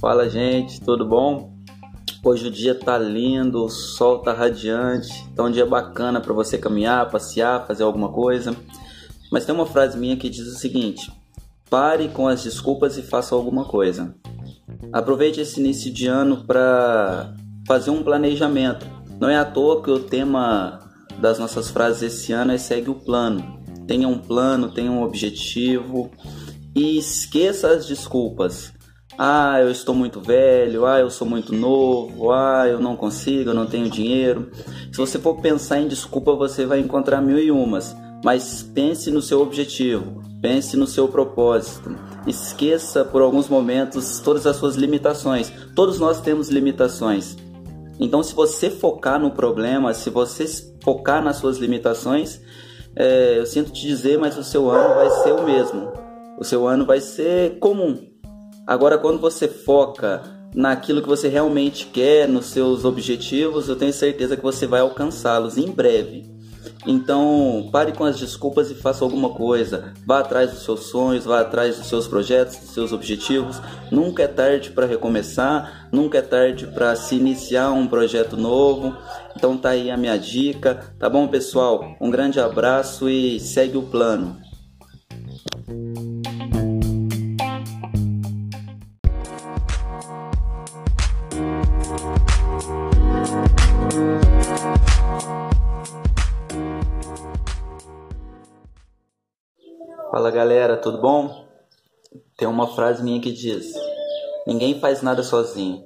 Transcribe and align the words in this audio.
Fala 0.00 0.28
gente, 0.28 0.80
tudo 0.80 1.04
bom? 1.04 1.52
Hoje 2.24 2.48
o 2.48 2.50
dia 2.50 2.74
tá 2.74 2.98
lindo, 2.98 3.64
o 3.64 3.68
sol 3.68 4.18
tá 4.18 4.32
radiante, 4.32 5.28
tá 5.36 5.44
um 5.44 5.50
dia 5.50 5.66
bacana 5.66 6.20
para 6.20 6.32
você 6.32 6.56
caminhar, 6.56 7.10
passear, 7.10 7.66
fazer 7.66 7.82
alguma 7.82 8.10
coisa. 8.10 8.56
Mas 9.30 9.44
tem 9.44 9.54
uma 9.54 9.66
frase 9.66 9.98
minha 9.98 10.16
que 10.16 10.28
diz 10.28 10.46
o 10.46 10.58
seguinte: 10.58 11.12
pare 11.68 12.08
com 12.08 12.26
as 12.26 12.42
desculpas 12.42 12.96
e 12.96 13.02
faça 13.02 13.34
alguma 13.34 13.64
coisa. 13.64 14.14
Aproveite 14.92 15.40
esse 15.40 15.60
início 15.60 15.92
de 15.92 16.06
ano 16.06 16.44
para 16.46 17.34
fazer 17.66 17.90
um 17.90 18.02
planejamento. 18.02 18.86
Não 19.20 19.28
é 19.28 19.36
à 19.36 19.44
toa 19.44 19.82
que 19.82 19.90
o 19.90 20.00
tema 20.00 20.80
das 21.18 21.38
nossas 21.38 21.70
frases 21.70 22.02
esse 22.02 22.32
ano 22.32 22.52
é 22.52 22.58
segue 22.58 22.90
o 22.90 22.94
plano. 22.94 23.59
Tenha 23.90 24.06
um 24.06 24.18
plano, 24.18 24.70
tenha 24.70 24.88
um 24.88 25.02
objetivo 25.02 26.12
e 26.76 26.96
esqueça 26.96 27.72
as 27.72 27.86
desculpas. 27.86 28.72
Ah, 29.18 29.58
eu 29.60 29.68
estou 29.68 29.92
muito 29.96 30.20
velho, 30.20 30.86
ah, 30.86 31.00
eu 31.00 31.10
sou 31.10 31.26
muito 31.26 31.52
novo, 31.52 32.30
ah, 32.30 32.68
eu 32.68 32.78
não 32.78 32.94
consigo, 32.94 33.50
eu 33.50 33.54
não 33.54 33.66
tenho 33.66 33.90
dinheiro. 33.90 34.48
Se 34.92 34.96
você 34.96 35.18
for 35.18 35.40
pensar 35.40 35.80
em 35.80 35.88
desculpa, 35.88 36.36
você 36.36 36.64
vai 36.64 36.78
encontrar 36.78 37.20
mil 37.20 37.36
e 37.36 37.50
umas. 37.50 37.92
Mas 38.24 38.62
pense 38.62 39.10
no 39.10 39.20
seu 39.20 39.42
objetivo, 39.42 40.22
pense 40.40 40.76
no 40.76 40.86
seu 40.86 41.08
propósito. 41.08 41.92
Esqueça 42.28 43.04
por 43.04 43.22
alguns 43.22 43.48
momentos 43.48 44.20
todas 44.20 44.46
as 44.46 44.54
suas 44.54 44.76
limitações. 44.76 45.52
Todos 45.74 45.98
nós 45.98 46.20
temos 46.20 46.48
limitações. 46.48 47.36
Então, 47.98 48.22
se 48.22 48.36
você 48.36 48.70
focar 48.70 49.18
no 49.18 49.32
problema, 49.32 49.92
se 49.94 50.10
você 50.10 50.46
focar 50.80 51.24
nas 51.24 51.38
suas 51.38 51.58
limitações, 51.58 52.40
é, 52.96 53.38
eu 53.38 53.46
sinto 53.46 53.70
te 53.72 53.86
dizer, 53.86 54.18
mas 54.18 54.36
o 54.36 54.44
seu 54.44 54.70
ano 54.70 54.94
vai 54.94 55.10
ser 55.22 55.32
o 55.32 55.42
mesmo. 55.42 55.92
O 56.38 56.44
seu 56.44 56.66
ano 56.66 56.84
vai 56.84 57.00
ser 57.00 57.58
comum. 57.58 58.08
Agora, 58.66 58.98
quando 58.98 59.18
você 59.18 59.48
foca 59.48 60.22
naquilo 60.54 61.02
que 61.02 61.08
você 61.08 61.28
realmente 61.28 61.86
quer, 61.86 62.28
nos 62.28 62.46
seus 62.46 62.84
objetivos, 62.84 63.68
eu 63.68 63.76
tenho 63.76 63.92
certeza 63.92 64.36
que 64.36 64.42
você 64.42 64.66
vai 64.66 64.80
alcançá-los 64.80 65.56
em 65.56 65.70
breve. 65.70 66.40
Então, 66.86 67.68
pare 67.70 67.92
com 67.92 68.04
as 68.04 68.18
desculpas 68.18 68.70
e 68.70 68.74
faça 68.74 69.04
alguma 69.04 69.30
coisa. 69.30 69.92
Vá 70.06 70.20
atrás 70.20 70.50
dos 70.50 70.62
seus 70.62 70.84
sonhos, 70.84 71.24
vá 71.24 71.40
atrás 71.40 71.76
dos 71.76 71.88
seus 71.88 72.08
projetos, 72.08 72.56
dos 72.56 72.70
seus 72.70 72.92
objetivos. 72.92 73.60
Nunca 73.90 74.22
é 74.22 74.28
tarde 74.28 74.70
para 74.70 74.86
recomeçar, 74.86 75.88
nunca 75.92 76.18
é 76.18 76.22
tarde 76.22 76.66
para 76.66 76.94
se 76.96 77.16
iniciar 77.16 77.70
um 77.72 77.86
projeto 77.86 78.36
novo. 78.36 78.96
Então 79.40 79.56
tá 79.56 79.70
aí 79.70 79.90
a 79.90 79.96
minha 79.96 80.18
dica, 80.18 80.94
tá 80.98 81.08
bom, 81.08 81.26
pessoal? 81.26 81.96
Um 81.98 82.10
grande 82.10 82.38
abraço 82.38 83.08
e 83.08 83.40
segue 83.40 83.78
o 83.78 83.82
plano. 83.82 84.36
Fala 100.10 100.30
galera, 100.30 100.76
tudo 100.76 101.00
bom? 101.00 101.46
Tem 102.36 102.46
uma 102.46 102.66
frase 102.66 103.02
minha 103.02 103.22
que 103.22 103.32
diz: 103.32 103.72
Ninguém 104.46 104.78
faz 104.78 105.00
nada 105.00 105.22
sozinho. 105.22 105.82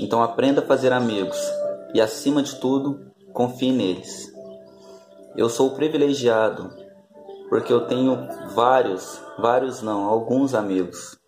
Então 0.00 0.20
aprenda 0.20 0.60
a 0.60 0.66
fazer 0.66 0.92
amigos 0.92 1.38
e, 1.96 2.00
acima 2.00 2.42
de 2.42 2.56
tudo, 2.56 3.10
confie 3.32 3.72
neles. 3.72 4.30
Eu 5.34 5.48
sou 5.48 5.70
privilegiado 5.70 6.70
porque 7.48 7.72
eu 7.72 7.86
tenho 7.86 8.28
vários, 8.54 9.18
vários 9.38 9.80
não, 9.80 10.04
alguns 10.04 10.54
amigos. 10.54 11.18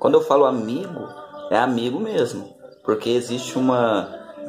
Quando 0.00 0.14
eu 0.14 0.20
falo 0.20 0.46
amigo, 0.46 1.06
é 1.48 1.56
amigo 1.56 2.00
mesmo, 2.00 2.52
porque 2.84 3.10
existe 3.10 3.56
uma 3.56 4.08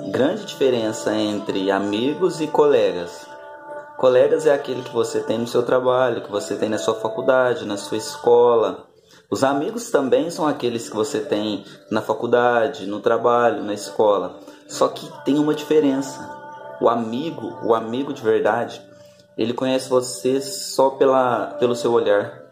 grande 0.09 0.45
diferença 0.45 1.13
entre 1.13 1.69
amigos 1.69 2.41
e 2.41 2.47
colegas. 2.47 3.27
Colegas 3.97 4.47
é 4.47 4.53
aquele 4.55 4.81
que 4.81 4.91
você 4.91 5.19
tem 5.19 5.37
no 5.37 5.45
seu 5.45 5.61
trabalho, 5.61 6.23
que 6.23 6.31
você 6.31 6.55
tem 6.55 6.69
na 6.69 6.79
sua 6.79 6.95
faculdade, 6.95 7.67
na 7.67 7.77
sua 7.77 7.99
escola. 7.99 8.87
Os 9.31 9.45
amigos 9.45 9.89
também 9.89 10.29
são 10.29 10.45
aqueles 10.45 10.89
que 10.89 10.95
você 10.95 11.21
tem 11.21 11.63
na 11.89 12.01
faculdade, 12.01 12.85
no 12.85 12.99
trabalho, 12.99 13.63
na 13.63 13.73
escola. 13.73 14.37
Só 14.67 14.89
que 14.89 15.09
tem 15.23 15.39
uma 15.39 15.53
diferença. 15.53 16.19
O 16.81 16.89
amigo, 16.89 17.57
o 17.63 17.73
amigo 17.73 18.11
de 18.11 18.21
verdade, 18.21 18.85
ele 19.37 19.53
conhece 19.53 19.89
você 19.89 20.41
só 20.41 20.89
pela, 20.89 21.55
pelo 21.59 21.75
seu 21.77 21.93
olhar, 21.93 22.43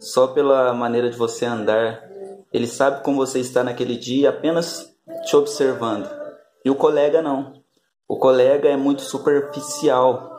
só 0.00 0.26
pela 0.26 0.74
maneira 0.74 1.08
de 1.08 1.16
você 1.16 1.44
andar. 1.44 2.02
Ele 2.52 2.66
sabe 2.66 3.04
como 3.04 3.24
você 3.24 3.38
está 3.38 3.62
naquele 3.62 3.96
dia 3.96 4.30
apenas 4.30 4.92
te 5.24 5.36
observando. 5.36 6.10
E 6.64 6.70
o 6.70 6.74
colega 6.74 7.22
não. 7.22 7.52
O 8.08 8.18
colega 8.18 8.68
é 8.68 8.76
muito 8.76 9.02
superficial. 9.02 10.32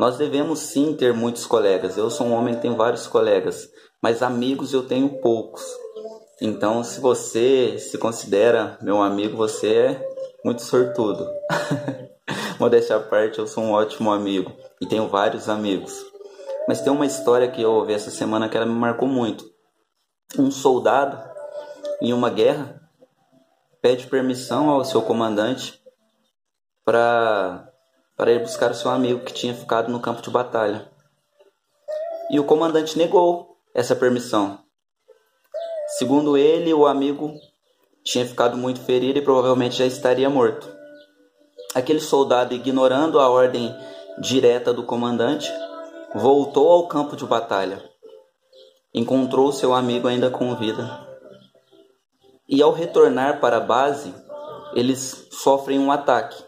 Nós 0.00 0.16
devemos 0.16 0.58
sim 0.60 0.94
ter 0.94 1.12
muitos 1.12 1.44
colegas. 1.44 1.98
Eu 1.98 2.08
sou 2.08 2.26
um 2.26 2.32
homem 2.32 2.54
que 2.54 2.62
tem 2.62 2.74
vários 2.74 3.06
colegas, 3.06 3.68
mas 4.02 4.20
amigos 4.20 4.72
eu 4.72 4.86
tenho 4.86 5.08
poucos. 5.20 5.64
Então, 6.40 6.82
se 6.82 7.00
você 7.00 7.78
se 7.78 7.96
considera 7.96 8.76
meu 8.82 9.00
amigo, 9.00 9.36
você 9.36 9.74
é 9.74 10.12
muito 10.44 10.62
sortudo. 10.62 11.24
Modéstia 12.58 12.96
à 12.96 13.00
parte, 13.00 13.38
eu 13.38 13.46
sou 13.46 13.62
um 13.62 13.72
ótimo 13.72 14.10
amigo 14.10 14.52
e 14.80 14.86
tenho 14.86 15.08
vários 15.08 15.48
amigos. 15.48 16.04
Mas 16.66 16.80
tem 16.80 16.92
uma 16.92 17.06
história 17.06 17.48
que 17.48 17.62
eu 17.62 17.70
ouvi 17.70 17.92
essa 17.92 18.10
semana 18.10 18.48
que 18.48 18.56
ela 18.56 18.66
me 18.66 18.74
marcou 18.74 19.06
muito. 19.06 19.44
Um 20.36 20.50
soldado 20.50 21.18
em 22.00 22.12
uma 22.12 22.30
guerra 22.30 22.80
pede 23.80 24.06
permissão 24.06 24.68
ao 24.68 24.84
seu 24.84 25.02
comandante 25.02 25.80
para 26.84 27.68
para 28.16 28.30
ir 28.30 28.40
buscar 28.40 28.70
o 28.70 28.74
seu 28.74 28.90
amigo 28.90 29.24
que 29.24 29.32
tinha 29.32 29.54
ficado 29.54 29.90
no 29.90 30.00
campo 30.00 30.22
de 30.22 30.30
batalha. 30.30 30.88
E 32.30 32.38
o 32.38 32.44
comandante 32.44 32.96
negou 32.96 33.51
essa 33.74 33.96
permissão. 33.96 34.58
Segundo 35.98 36.36
ele, 36.36 36.72
o 36.72 36.86
amigo 36.86 37.34
tinha 38.04 38.26
ficado 38.26 38.56
muito 38.56 38.80
ferido 38.80 39.18
e 39.18 39.22
provavelmente 39.22 39.76
já 39.76 39.86
estaria 39.86 40.28
morto. 40.28 40.68
Aquele 41.74 42.00
soldado, 42.00 42.54
ignorando 42.54 43.18
a 43.18 43.28
ordem 43.28 43.74
direta 44.18 44.72
do 44.72 44.82
comandante, 44.82 45.50
voltou 46.14 46.70
ao 46.70 46.86
campo 46.86 47.16
de 47.16 47.24
batalha. 47.24 47.82
Encontrou 48.94 49.52
seu 49.52 49.72
amigo 49.72 50.06
ainda 50.06 50.30
com 50.30 50.54
vida. 50.56 51.08
E 52.48 52.60
ao 52.60 52.72
retornar 52.72 53.40
para 53.40 53.56
a 53.56 53.60
base, 53.60 54.14
eles 54.74 55.28
sofrem 55.30 55.78
um 55.78 55.90
ataque. 55.90 56.42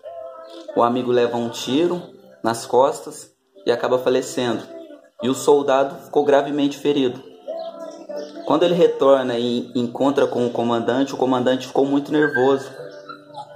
O 0.77 0.83
amigo 0.83 1.11
leva 1.11 1.37
um 1.37 1.49
tiro 1.49 2.03
nas 2.43 2.67
costas 2.67 3.33
e 3.65 3.73
acaba 3.73 3.99
falecendo. 3.99 4.74
E 5.23 5.29
o 5.29 5.35
soldado 5.35 6.05
ficou 6.05 6.25
gravemente 6.25 6.77
ferido. 6.79 7.23
Quando 8.47 8.63
ele 8.63 8.75
retorna 8.75 9.39
e 9.39 9.73
encontra 9.75 10.27
com 10.27 10.47
o 10.47 10.51
comandante, 10.51 11.15
o 11.15 11.17
comandante 11.17 11.67
ficou 11.67 11.87
muito 11.87 12.13
nervoso, 12.13 12.71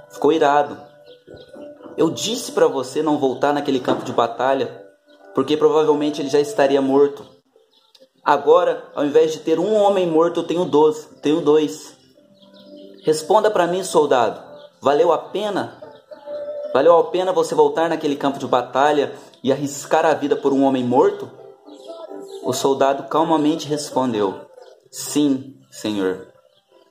ficou 0.09 0.31
irado. 0.31 0.77
Eu 1.95 2.09
disse 2.09 2.51
para 2.51 2.67
você 2.67 3.03
não 3.03 3.17
voltar 3.17 3.53
naquele 3.53 3.79
campo 3.79 4.03
de 4.03 4.11
batalha, 4.11 4.85
porque 5.35 5.55
provavelmente 5.55 6.21
ele 6.21 6.29
já 6.29 6.39
estaria 6.39 6.81
morto. 6.81 7.25
Agora, 8.23 8.83
ao 8.95 9.05
invés 9.05 9.31
de 9.31 9.39
ter 9.39 9.59
um 9.59 9.75
homem 9.75 10.07
morto, 10.07 10.39
eu 10.39 10.47
tenho 10.47 10.65
dois. 10.65 11.09
Tenho 11.21 11.41
dois. 11.41 11.95
Responda 13.03 13.51
para 13.51 13.67
mim, 13.67 13.83
soldado. 13.83 14.41
Valeu 14.81 15.11
a 15.11 15.17
pena 15.17 15.79
Valeu 16.71 16.95
a 16.99 17.03
pena 17.05 17.33
você 17.33 17.55
voltar 17.55 17.89
naquele 17.89 18.15
campo 18.15 18.37
de 18.37 18.45
batalha 18.45 19.11
e 19.43 19.51
arriscar 19.51 20.05
a 20.05 20.13
vida 20.13 20.35
por 20.35 20.53
um 20.53 20.63
homem 20.63 20.83
morto? 20.83 21.29
O 22.49 22.53
soldado 22.53 23.03
calmamente 23.03 23.67
respondeu: 23.67 24.49
Sim, 24.89 25.55
senhor, 25.69 26.27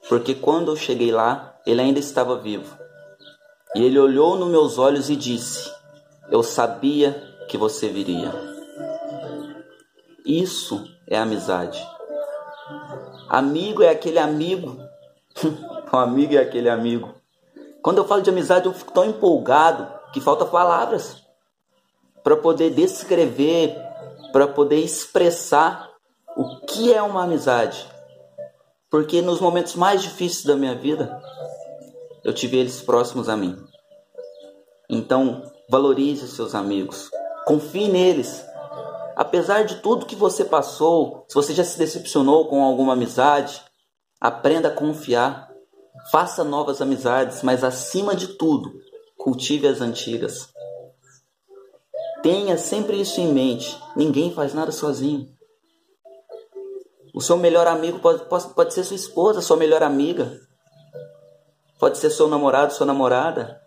porque 0.08 0.32
quando 0.32 0.70
eu 0.70 0.76
cheguei 0.76 1.10
lá, 1.10 1.58
ele 1.66 1.80
ainda 1.80 1.98
estava 1.98 2.38
vivo. 2.38 2.78
E 3.74 3.82
ele 3.82 3.98
olhou 3.98 4.36
nos 4.36 4.48
meus 4.48 4.78
olhos 4.78 5.10
e 5.10 5.16
disse: 5.16 5.68
Eu 6.30 6.44
sabia 6.44 7.12
que 7.48 7.58
você 7.58 7.88
viria. 7.88 8.32
Isso 10.24 10.84
é 11.08 11.18
amizade. 11.18 11.84
Amigo 13.28 13.82
é 13.82 13.88
aquele 13.88 14.20
amigo. 14.20 14.78
o 15.92 15.96
amigo 15.96 16.34
é 16.34 16.38
aquele 16.38 16.68
amigo 16.68 17.18
quando 17.88 17.98
eu 17.98 18.04
falo 18.04 18.20
de 18.20 18.28
amizade, 18.28 18.66
eu 18.66 18.74
fico 18.74 18.92
tão 18.92 19.06
empolgado 19.06 19.88
que 20.12 20.20
falta 20.20 20.44
palavras 20.44 21.22
para 22.22 22.36
poder 22.36 22.68
descrever, 22.68 23.74
para 24.38 24.46
poder 24.46 24.78
expressar 24.78 25.90
o 26.36 26.60
que 26.64 26.94
é 26.94 27.02
uma 27.02 27.24
amizade. 27.24 27.84
Porque 28.88 29.20
nos 29.20 29.40
momentos 29.40 29.74
mais 29.74 30.00
difíceis 30.00 30.44
da 30.44 30.54
minha 30.54 30.76
vida, 30.76 31.20
eu 32.22 32.32
tive 32.32 32.56
eles 32.56 32.80
próximos 32.80 33.28
a 33.28 33.36
mim. 33.36 33.56
Então, 34.88 35.42
valorize 35.68 36.28
seus 36.28 36.54
amigos, 36.54 37.10
confie 37.46 37.88
neles. 37.88 38.46
apesar 39.16 39.64
de 39.64 39.80
tudo 39.80 40.06
que 40.06 40.14
você 40.14 40.44
passou, 40.44 41.24
se 41.26 41.34
você 41.34 41.52
já 41.52 41.64
se 41.64 41.76
decepcionou 41.76 42.46
com 42.46 42.62
alguma 42.62 42.92
amizade, 42.92 43.60
aprenda 44.20 44.68
a 44.68 44.72
confiar, 44.72 45.50
faça 46.12 46.44
novas 46.44 46.80
amizades, 46.80 47.42
mas 47.42 47.64
acima 47.64 48.14
de 48.14 48.28
tudo, 48.28 48.72
cultive 49.16 49.66
as 49.66 49.80
antigas. 49.80 50.48
Tenha 52.22 52.58
sempre 52.58 53.00
isso 53.00 53.20
em 53.20 53.32
mente: 53.32 53.78
ninguém 53.96 54.32
faz 54.32 54.54
nada 54.54 54.72
sozinho. 54.72 55.26
O 57.14 57.20
seu 57.20 57.36
melhor 57.36 57.66
amigo 57.66 57.98
pode, 57.98 58.24
pode, 58.26 58.48
pode 58.54 58.74
ser 58.74 58.84
sua 58.84 58.96
esposa, 58.96 59.40
sua 59.40 59.56
melhor 59.56 59.82
amiga. 59.82 60.38
Pode 61.78 61.98
ser 61.98 62.10
seu 62.10 62.28
namorado, 62.28 62.72
sua 62.72 62.86
namorada. 62.86 63.60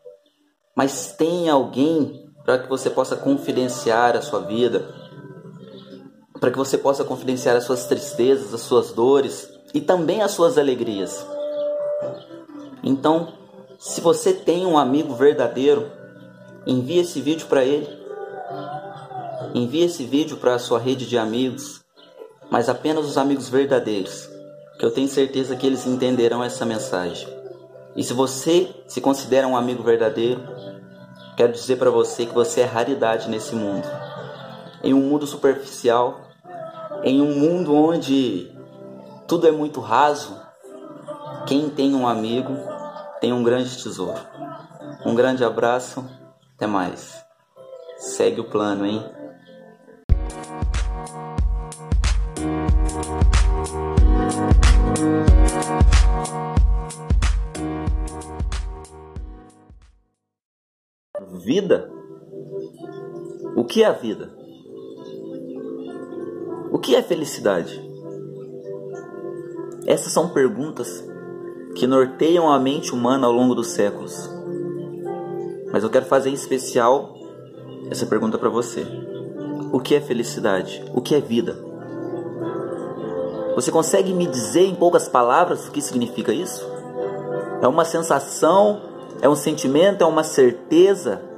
Mas 0.75 1.13
tenha 1.17 1.53
alguém 1.53 2.31
para 2.45 2.59
que 2.59 2.69
você 2.69 2.89
possa 2.89 3.15
confidenciar 3.15 4.15
a 4.15 4.21
sua 4.21 4.39
vida, 4.41 4.93
para 6.39 6.49
que 6.49 6.57
você 6.57 6.77
possa 6.77 7.03
confidenciar 7.03 7.55
as 7.55 7.63
suas 7.63 7.85
tristezas, 7.85 8.53
as 8.53 8.61
suas 8.61 8.91
dores 8.91 9.49
e 9.73 9.81
também 9.81 10.21
as 10.21 10.31
suas 10.31 10.57
alegrias. 10.57 11.25
Então, 12.83 13.33
se 13.77 14.01
você 14.01 14.33
tem 14.33 14.65
um 14.65 14.77
amigo 14.77 15.13
verdadeiro, 15.13 15.91
envie 16.65 16.99
esse 16.99 17.21
vídeo 17.21 17.47
para 17.47 17.63
ele. 17.63 18.00
Envie 19.53 19.83
esse 19.83 20.05
vídeo 20.05 20.37
para 20.37 20.55
a 20.55 20.59
sua 20.59 20.79
rede 20.79 21.05
de 21.05 21.17
amigos, 21.17 21.83
mas 22.49 22.69
apenas 22.69 23.05
os 23.05 23.17
amigos 23.17 23.49
verdadeiros, 23.49 24.29
que 24.79 24.85
eu 24.85 24.91
tenho 24.91 25.09
certeza 25.09 25.57
que 25.57 25.67
eles 25.67 25.85
entenderão 25.85 26.41
essa 26.41 26.65
mensagem. 26.65 27.27
E 27.93 28.03
se 28.03 28.13
você 28.13 28.73
se 28.87 29.01
considera 29.01 29.45
um 29.45 29.57
amigo 29.57 29.83
verdadeiro, 29.83 30.41
quero 31.35 31.51
dizer 31.51 31.75
para 31.75 31.89
você 31.89 32.25
que 32.25 32.33
você 32.33 32.61
é 32.61 32.65
raridade 32.65 33.29
nesse 33.29 33.53
mundo. 33.53 33.85
Em 34.81 34.93
um 34.93 35.01
mundo 35.01 35.27
superficial, 35.27 36.21
em 37.03 37.21
um 37.21 37.35
mundo 37.35 37.75
onde 37.75 38.49
tudo 39.27 39.47
é 39.47 39.51
muito 39.51 39.81
raso, 39.81 40.39
quem 41.45 41.69
tem 41.69 41.93
um 41.93 42.07
amigo 42.07 42.55
tem 43.19 43.33
um 43.33 43.43
grande 43.43 43.75
tesouro. 43.83 44.19
Um 45.05 45.13
grande 45.13 45.43
abraço, 45.43 46.05
até 46.55 46.67
mais. 46.67 47.21
Segue 47.97 48.39
o 48.39 48.45
plano, 48.45 48.85
hein? 48.85 49.20
Vida? 61.53 61.91
O 63.57 63.65
que 63.65 63.83
é 63.83 63.85
a 63.85 63.91
vida? 63.91 64.31
O 66.71 66.79
que 66.79 66.95
é 66.95 67.03
felicidade? 67.03 67.77
Essas 69.85 70.13
são 70.13 70.29
perguntas 70.29 71.05
que 71.75 71.85
norteiam 71.85 72.49
a 72.49 72.57
mente 72.57 72.93
humana 72.93 73.27
ao 73.27 73.33
longo 73.33 73.53
dos 73.53 73.67
séculos. 73.71 74.29
Mas 75.73 75.83
eu 75.83 75.89
quero 75.89 76.05
fazer 76.05 76.29
em 76.29 76.35
especial 76.35 77.15
essa 77.89 78.05
pergunta 78.05 78.37
para 78.37 78.47
você: 78.47 78.87
O 79.73 79.79
que 79.81 79.93
é 79.93 79.99
felicidade? 79.99 80.81
O 80.93 81.01
que 81.01 81.15
é 81.15 81.19
vida? 81.19 81.57
Você 83.55 83.69
consegue 83.73 84.13
me 84.13 84.25
dizer 84.25 84.67
em 84.67 84.75
poucas 84.75 85.09
palavras 85.09 85.67
o 85.67 85.71
que 85.71 85.81
significa 85.81 86.31
isso? 86.31 86.65
É 87.61 87.67
uma 87.67 87.83
sensação? 87.83 88.83
É 89.21 89.27
um 89.27 89.35
sentimento? 89.35 90.01
É 90.01 90.07
uma 90.07 90.23
certeza? 90.23 91.29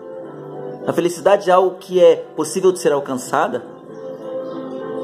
A 0.86 0.92
felicidade 0.92 1.50
é 1.50 1.54
algo 1.54 1.78
que 1.80 2.04
é 2.04 2.16
possível 2.36 2.72
de 2.72 2.80
ser 2.80 2.92
alcançada? 2.92 3.64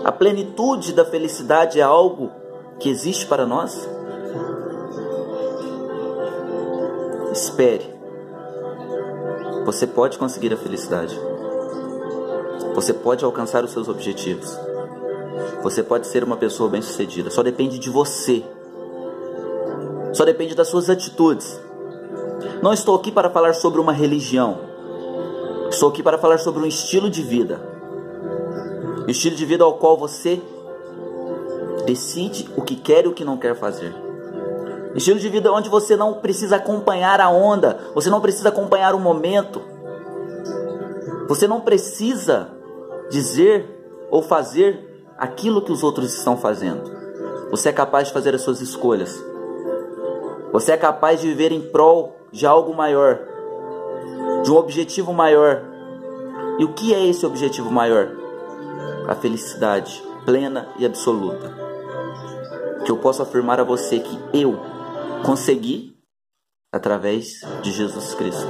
A 0.03 0.11
plenitude 0.11 0.91
da 0.91 1.05
felicidade 1.05 1.79
é 1.79 1.83
algo 1.83 2.31
que 2.79 2.89
existe 2.89 3.25
para 3.25 3.45
nós? 3.45 3.87
Espere. 7.31 7.93
Você 9.65 9.87
pode 9.87 10.17
conseguir 10.17 10.53
a 10.53 10.57
felicidade. 10.57 11.17
Você 12.75 12.93
pode 12.93 13.23
alcançar 13.23 13.63
os 13.63 13.71
seus 13.71 13.87
objetivos. 13.87 14.57
Você 15.63 15.81
pode 15.81 16.07
ser 16.07 16.23
uma 16.23 16.37
pessoa 16.37 16.69
bem-sucedida. 16.69 17.29
Só 17.29 17.41
depende 17.41 17.79
de 17.79 17.89
você. 17.89 18.43
Só 20.11 20.25
depende 20.25 20.55
das 20.55 20.67
suas 20.67 20.89
atitudes. 20.89 21.59
Não 22.61 22.73
estou 22.73 22.95
aqui 22.95 23.11
para 23.11 23.29
falar 23.29 23.53
sobre 23.53 23.79
uma 23.79 23.93
religião. 23.93 24.68
Estou 25.71 25.89
aqui 25.89 26.01
para 26.01 26.17
falar 26.17 26.39
sobre 26.39 26.63
um 26.63 26.65
estilo 26.65 27.09
de 27.09 27.21
vida. 27.21 27.61
Estilo 29.07 29.35
de 29.35 29.45
vida 29.45 29.63
ao 29.63 29.75
qual 29.75 29.97
você 29.97 30.41
decide 31.85 32.49
o 32.57 32.61
que 32.61 32.75
quer 32.75 33.05
e 33.05 33.07
o 33.07 33.13
que 33.13 33.23
não 33.23 33.37
quer 33.37 33.55
fazer. 33.55 33.93
Estilo 34.95 35.19
de 35.19 35.29
vida 35.29 35.51
onde 35.51 35.69
você 35.69 35.95
não 35.95 36.15
precisa 36.15 36.55
acompanhar 36.55 37.21
a 37.21 37.29
onda, 37.29 37.79
você 37.93 38.09
não 38.09 38.19
precisa 38.19 38.49
acompanhar 38.49 38.95
o 38.95 38.99
momento. 38.99 39.61
Você 41.27 41.47
não 41.47 41.61
precisa 41.61 42.49
dizer 43.11 44.07
ou 44.09 44.23
fazer 44.23 45.05
aquilo 45.17 45.61
que 45.61 45.71
os 45.71 45.83
outros 45.83 46.15
estão 46.15 46.35
fazendo. 46.35 46.91
Você 47.51 47.69
é 47.69 47.73
capaz 47.73 48.07
de 48.07 48.13
fazer 48.13 48.33
as 48.33 48.41
suas 48.41 48.59
escolhas. 48.59 49.23
Você 50.51 50.71
é 50.71 50.77
capaz 50.77 51.21
de 51.21 51.27
viver 51.27 51.51
em 51.51 51.61
prol 51.61 52.15
de 52.31 52.47
algo 52.47 52.73
maior 52.73 53.28
de 54.43 54.51
um 54.51 54.55
objetivo 54.55 55.13
maior. 55.13 55.61
E 56.59 56.63
o 56.63 56.73
que 56.73 56.93
é 56.93 57.05
esse 57.05 57.25
objetivo 57.25 57.71
maior? 57.71 58.09
A 59.07 59.15
felicidade 59.15 60.01
plena 60.25 60.67
e 60.77 60.85
absoluta. 60.85 61.51
Que 62.85 62.91
eu 62.91 62.97
posso 62.97 63.21
afirmar 63.21 63.59
a 63.59 63.63
você 63.63 63.99
que 63.99 64.19
eu 64.33 64.59
consegui 65.25 65.95
através 66.71 67.41
de 67.61 67.71
Jesus 67.71 68.13
Cristo. 68.13 68.47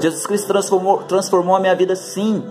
Jesus 0.00 0.26
Cristo 0.26 0.46
transformou, 0.48 1.02
transformou 1.04 1.56
a 1.56 1.60
minha 1.60 1.74
vida, 1.74 1.96
sim. 1.96 2.44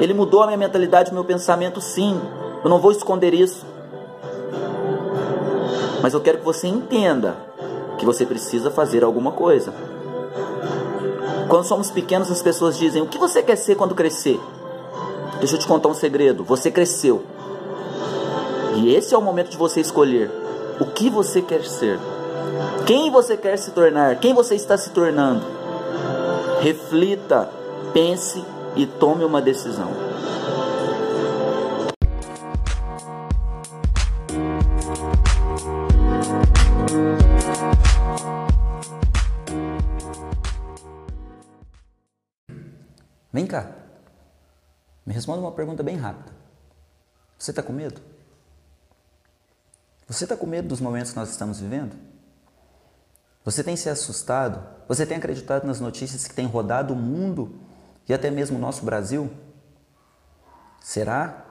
Ele 0.00 0.14
mudou 0.14 0.42
a 0.42 0.46
minha 0.46 0.58
mentalidade, 0.58 1.10
o 1.10 1.14
meu 1.14 1.24
pensamento, 1.24 1.80
sim. 1.80 2.20
Eu 2.62 2.70
não 2.70 2.78
vou 2.78 2.92
esconder 2.92 3.34
isso. 3.34 3.66
Mas 6.02 6.14
eu 6.14 6.20
quero 6.20 6.38
que 6.38 6.44
você 6.44 6.68
entenda 6.68 7.36
que 7.98 8.06
você 8.06 8.24
precisa 8.24 8.70
fazer 8.70 9.02
alguma 9.02 9.32
coisa. 9.32 9.74
Quando 11.48 11.64
somos 11.64 11.90
pequenos, 11.90 12.30
as 12.30 12.42
pessoas 12.42 12.76
dizem: 12.76 13.02
O 13.02 13.06
que 13.06 13.18
você 13.18 13.42
quer 13.42 13.56
ser 13.56 13.74
quando 13.74 13.94
crescer? 13.94 14.38
Deixa 15.38 15.54
eu 15.54 15.58
te 15.58 15.66
contar 15.66 15.88
um 15.88 15.94
segredo: 15.94 16.44
você 16.44 16.70
cresceu. 16.70 17.22
E 18.74 18.94
esse 18.94 19.14
é 19.14 19.18
o 19.18 19.22
momento 19.22 19.50
de 19.50 19.56
você 19.56 19.80
escolher 19.80 20.30
o 20.78 20.84
que 20.86 21.10
você 21.10 21.42
quer 21.42 21.64
ser, 21.64 21.98
quem 22.86 23.10
você 23.10 23.36
quer 23.36 23.56
se 23.56 23.72
tornar, 23.72 24.16
quem 24.16 24.32
você 24.32 24.54
está 24.54 24.76
se 24.76 24.90
tornando. 24.90 25.44
Reflita, 26.60 27.48
pense 27.92 28.44
e 28.76 28.86
tome 28.86 29.24
uma 29.24 29.40
decisão. 29.40 30.07
Responda 45.28 45.42
uma 45.42 45.52
pergunta 45.52 45.82
bem 45.82 45.96
rápida. 45.96 46.32
Você 47.38 47.50
está 47.50 47.62
com 47.62 47.72
medo? 47.72 48.00
Você 50.06 50.24
está 50.24 50.34
com 50.34 50.46
medo 50.46 50.68
dos 50.68 50.80
momentos 50.80 51.10
que 51.10 51.18
nós 51.18 51.28
estamos 51.28 51.60
vivendo? 51.60 51.94
Você 53.44 53.62
tem 53.62 53.76
se 53.76 53.90
assustado? 53.90 54.66
Você 54.88 55.04
tem 55.04 55.18
acreditado 55.18 55.66
nas 55.66 55.80
notícias 55.80 56.26
que 56.26 56.34
têm 56.34 56.46
rodado 56.46 56.94
o 56.94 56.96
mundo 56.96 57.60
e 58.08 58.14
até 58.14 58.30
mesmo 58.30 58.56
o 58.56 58.60
nosso 58.60 58.86
Brasil? 58.86 59.30
Será 60.80 61.44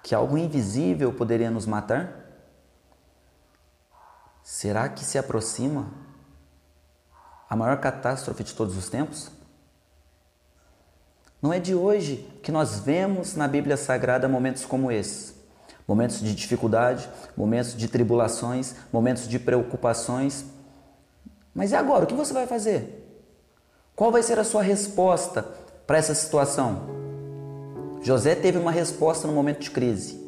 que 0.00 0.14
algo 0.14 0.38
invisível 0.38 1.12
poderia 1.12 1.50
nos 1.50 1.66
matar? 1.66 2.14
Será 4.44 4.88
que 4.88 5.04
se 5.04 5.18
aproxima 5.18 5.90
a 7.50 7.56
maior 7.56 7.80
catástrofe 7.80 8.44
de 8.44 8.54
todos 8.54 8.76
os 8.76 8.88
tempos? 8.88 9.28
Não 11.44 11.52
é 11.52 11.58
de 11.60 11.74
hoje 11.74 12.26
que 12.42 12.50
nós 12.50 12.78
vemos 12.78 13.36
na 13.36 13.46
Bíblia 13.46 13.76
Sagrada 13.76 14.26
momentos 14.26 14.64
como 14.64 14.90
esses. 14.90 15.34
Momentos 15.86 16.20
de 16.20 16.34
dificuldade, 16.34 17.06
momentos 17.36 17.76
de 17.76 17.86
tribulações, 17.86 18.74
momentos 18.90 19.28
de 19.28 19.38
preocupações. 19.38 20.46
Mas 21.54 21.72
e 21.72 21.74
agora? 21.74 22.04
O 22.04 22.06
que 22.06 22.14
você 22.14 22.32
vai 22.32 22.46
fazer? 22.46 23.22
Qual 23.94 24.10
vai 24.10 24.22
ser 24.22 24.38
a 24.38 24.42
sua 24.42 24.62
resposta 24.62 25.46
para 25.86 25.98
essa 25.98 26.14
situação? 26.14 26.88
José 28.00 28.34
teve 28.34 28.56
uma 28.56 28.72
resposta 28.72 29.28
no 29.28 29.34
momento 29.34 29.60
de 29.60 29.70
crise. 29.70 30.18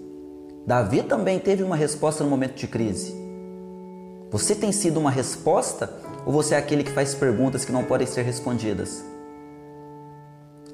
Davi 0.67 1.03
também 1.03 1.39
teve 1.39 1.63
uma 1.63 1.77
resposta 1.77 2.23
no 2.23 2.29
momento 2.29 2.57
de 2.57 2.69
crise. 2.69 3.17
Você 4.31 4.55
tem 4.55 4.71
sido 4.71 5.01
uma 5.01 5.11
resposta 5.11 5.91
ou 6.27 6.33
você 6.35 6.55
é 6.55 6.59
aquele 6.59 6.85
que 6.85 6.93
faz 6.93 7.15
perguntas 7.15 7.65
que 7.65 7.73
não 7.73 7.85
podem 7.85 8.07
ser 8.07 8.21
respondidas? 8.21 9.16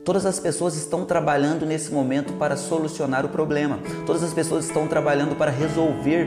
Todas 0.05 0.27
as 0.27 0.41
pessoas 0.41 0.75
estão 0.75 1.05
trabalhando 1.05 1.65
nesse 1.65 1.93
momento 1.93 2.33
para 2.33 2.57
solucionar 2.57 3.25
o 3.25 3.29
problema. 3.29 3.79
Todas 4.05 4.25
as 4.25 4.35
pessoas 4.35 4.65
estão 4.65 4.89
trabalhando 4.89 5.37
para 5.37 5.51
resolver 5.51 6.27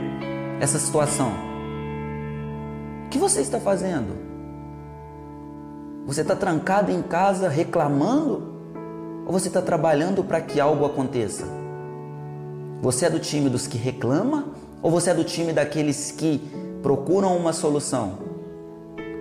essa 0.58 0.78
situação. 0.78 1.30
O 3.04 3.08
que 3.10 3.18
você 3.18 3.42
está 3.42 3.60
fazendo? 3.60 4.16
Você 6.06 6.22
está 6.22 6.34
trancado 6.34 6.90
em 6.90 7.02
casa 7.02 7.50
reclamando? 7.50 8.54
Ou 9.26 9.32
você 9.32 9.48
está 9.48 9.60
trabalhando 9.60 10.24
para 10.24 10.40
que 10.40 10.58
algo 10.58 10.86
aconteça? 10.86 11.44
Você 12.80 13.04
é 13.04 13.10
do 13.10 13.18
time 13.18 13.50
dos 13.50 13.66
que 13.66 13.76
reclama 13.76 14.46
ou 14.80 14.90
você 14.90 15.10
é 15.10 15.14
do 15.14 15.24
time 15.24 15.52
daqueles 15.52 16.10
que 16.10 16.40
procuram 16.82 17.36
uma 17.36 17.52
solução? 17.52 18.20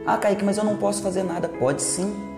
Ah, 0.05 0.17
Kaique, 0.17 0.45
mas 0.45 0.57
eu 0.57 0.63
não 0.63 0.77
posso 0.77 1.03
fazer 1.03 1.23
nada. 1.23 1.49
Pode 1.49 1.81
sim. 1.81 2.34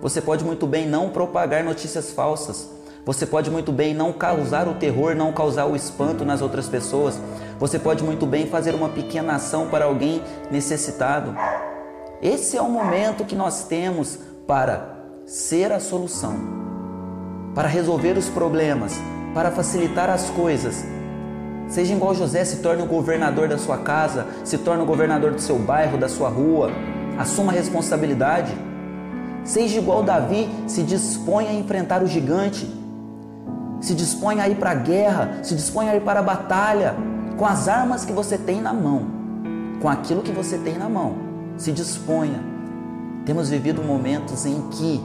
Você 0.00 0.20
pode 0.20 0.44
muito 0.44 0.66
bem 0.66 0.86
não 0.86 1.10
propagar 1.10 1.64
notícias 1.64 2.10
falsas. 2.10 2.70
Você 3.04 3.24
pode 3.24 3.50
muito 3.50 3.70
bem 3.70 3.94
não 3.94 4.12
causar 4.12 4.66
o 4.66 4.74
terror, 4.74 5.14
não 5.14 5.32
causar 5.32 5.66
o 5.66 5.76
espanto 5.76 6.24
nas 6.24 6.42
outras 6.42 6.68
pessoas. 6.68 7.18
Você 7.58 7.78
pode 7.78 8.02
muito 8.02 8.26
bem 8.26 8.46
fazer 8.46 8.74
uma 8.74 8.88
pequena 8.88 9.36
ação 9.36 9.68
para 9.68 9.84
alguém 9.84 10.20
necessitado. 10.50 11.34
Esse 12.20 12.56
é 12.56 12.62
o 12.62 12.68
momento 12.68 13.24
que 13.24 13.36
nós 13.36 13.64
temos 13.64 14.18
para 14.46 14.96
ser 15.24 15.70
a 15.70 15.78
solução, 15.78 16.34
para 17.54 17.68
resolver 17.68 18.18
os 18.18 18.28
problemas, 18.28 19.00
para 19.32 19.50
facilitar 19.50 20.10
as 20.10 20.28
coisas. 20.30 20.84
Seja 21.68 21.94
igual 21.94 22.14
José, 22.14 22.44
se 22.44 22.56
torne 22.56 22.82
o 22.82 22.86
governador 22.86 23.48
da 23.48 23.58
sua 23.58 23.78
casa, 23.78 24.26
se 24.44 24.58
torne 24.58 24.82
o 24.82 24.86
governador 24.86 25.32
do 25.32 25.40
seu 25.40 25.58
bairro, 25.58 25.98
da 25.98 26.08
sua 26.08 26.28
rua. 26.28 26.70
Assuma 27.18 27.52
a 27.52 27.54
responsabilidade. 27.54 28.52
Seja 29.46 29.78
igual 29.78 30.02
Davi, 30.02 30.48
se 30.66 30.82
dispõe 30.82 31.46
a 31.46 31.54
enfrentar 31.54 32.02
o 32.02 32.06
gigante, 32.06 32.68
se 33.80 33.94
dispõe 33.94 34.40
a 34.40 34.48
ir 34.48 34.56
para 34.56 34.72
a 34.72 34.74
guerra, 34.74 35.38
se 35.44 35.54
dispõe 35.54 35.88
a 35.88 35.94
ir 35.94 36.00
para 36.02 36.18
a 36.18 36.22
batalha, 36.22 36.96
com 37.36 37.46
as 37.46 37.68
armas 37.68 38.04
que 38.04 38.12
você 38.12 38.36
tem 38.36 38.60
na 38.60 38.72
mão, 38.72 39.06
com 39.80 39.88
aquilo 39.88 40.22
que 40.22 40.32
você 40.32 40.58
tem 40.58 40.76
na 40.76 40.88
mão. 40.88 41.14
Se 41.56 41.70
disponha. 41.70 42.42
Temos 43.24 43.48
vivido 43.48 43.82
momentos 43.82 44.44
em 44.44 44.62
que 44.70 45.00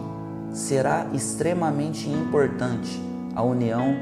será 0.52 1.06
extremamente 1.14 2.10
importante 2.10 3.00
a 3.36 3.44
união, 3.44 3.96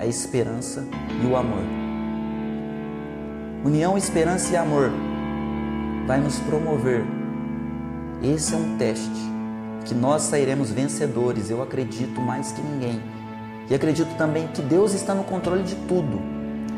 a 0.00 0.06
esperança 0.06 0.84
e 1.22 1.26
o 1.26 1.36
amor. 1.36 1.62
União, 3.64 3.96
esperança 3.96 4.52
e 4.52 4.56
amor 4.56 4.90
vai 6.04 6.18
nos 6.18 6.38
promover. 6.40 7.04
Esse 8.22 8.54
é 8.54 8.56
um 8.56 8.76
teste 8.76 9.33
que 9.84 9.94
nós 9.94 10.22
sairemos 10.22 10.70
vencedores, 10.70 11.50
eu 11.50 11.62
acredito 11.62 12.20
mais 12.20 12.52
que 12.52 12.62
ninguém. 12.62 13.02
E 13.68 13.74
acredito 13.74 14.14
também 14.16 14.46
que 14.48 14.62
Deus 14.62 14.92
está 14.94 15.14
no 15.14 15.24
controle 15.24 15.62
de 15.62 15.74
tudo. 15.86 16.20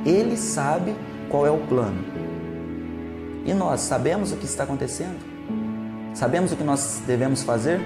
Ele 0.05 0.37
sabe 0.37 0.95
qual 1.29 1.47
é 1.47 1.51
o 1.51 1.59
plano. 1.59 2.05
E 3.45 3.55
nós 3.55 3.81
sabemos 3.81 4.33
o 4.33 4.37
que 4.37 4.45
está 4.45 4.65
acontecendo? 4.65 5.19
Sabemos 6.15 6.53
o 6.53 6.57
que 6.57 6.65
nós 6.65 7.03
devemos 7.07 7.43
fazer? 7.43 7.81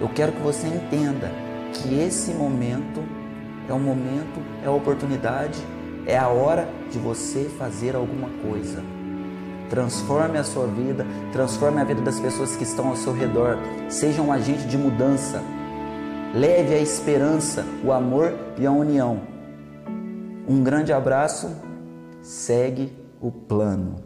Eu 0.00 0.08
quero 0.08 0.32
que 0.32 0.40
você 0.40 0.66
entenda 0.66 1.30
que 1.72 1.98
esse 2.00 2.32
momento 2.32 3.02
é 3.68 3.72
o 3.72 3.78
momento, 3.78 4.40
é 4.62 4.66
a 4.66 4.70
oportunidade, 4.70 5.58
é 6.06 6.16
a 6.16 6.28
hora 6.28 6.68
de 6.90 6.98
você 6.98 7.50
fazer 7.58 7.94
alguma 7.94 8.28
coisa. 8.42 8.82
Transforme 9.68 10.38
a 10.38 10.44
sua 10.44 10.66
vida, 10.66 11.06
transforme 11.32 11.80
a 11.80 11.84
vida 11.84 12.00
das 12.02 12.20
pessoas 12.20 12.54
que 12.54 12.64
estão 12.64 12.88
ao 12.88 12.96
seu 12.96 13.12
redor. 13.12 13.58
Seja 13.88 14.22
um 14.22 14.32
agente 14.32 14.66
de 14.66 14.76
mudança. 14.76 15.42
Leve 16.34 16.74
a 16.74 16.80
esperança, 16.80 17.64
o 17.84 17.92
amor 17.92 18.34
e 18.58 18.66
a 18.66 18.70
união. 18.70 19.20
Um 20.46 20.62
grande 20.62 20.92
abraço. 20.92 21.50
Segue 22.22 22.92
o 23.20 23.30
plano. 23.30 23.96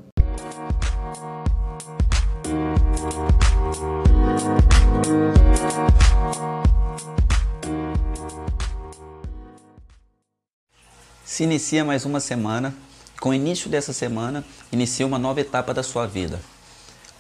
Se 11.25 11.45
inicia 11.45 11.85
mais 11.85 12.05
uma 12.05 12.19
semana 12.19 12.75
com 13.21 13.31
o 13.31 13.35
início 13.35 13.69
dessa 13.69 13.93
semana, 13.93 14.45
inicia 14.71 15.07
uma 15.07 15.19
nova 15.19 15.41
etapa 15.41 15.75
da 15.75 15.83
sua 15.83 16.07
vida. 16.07 16.41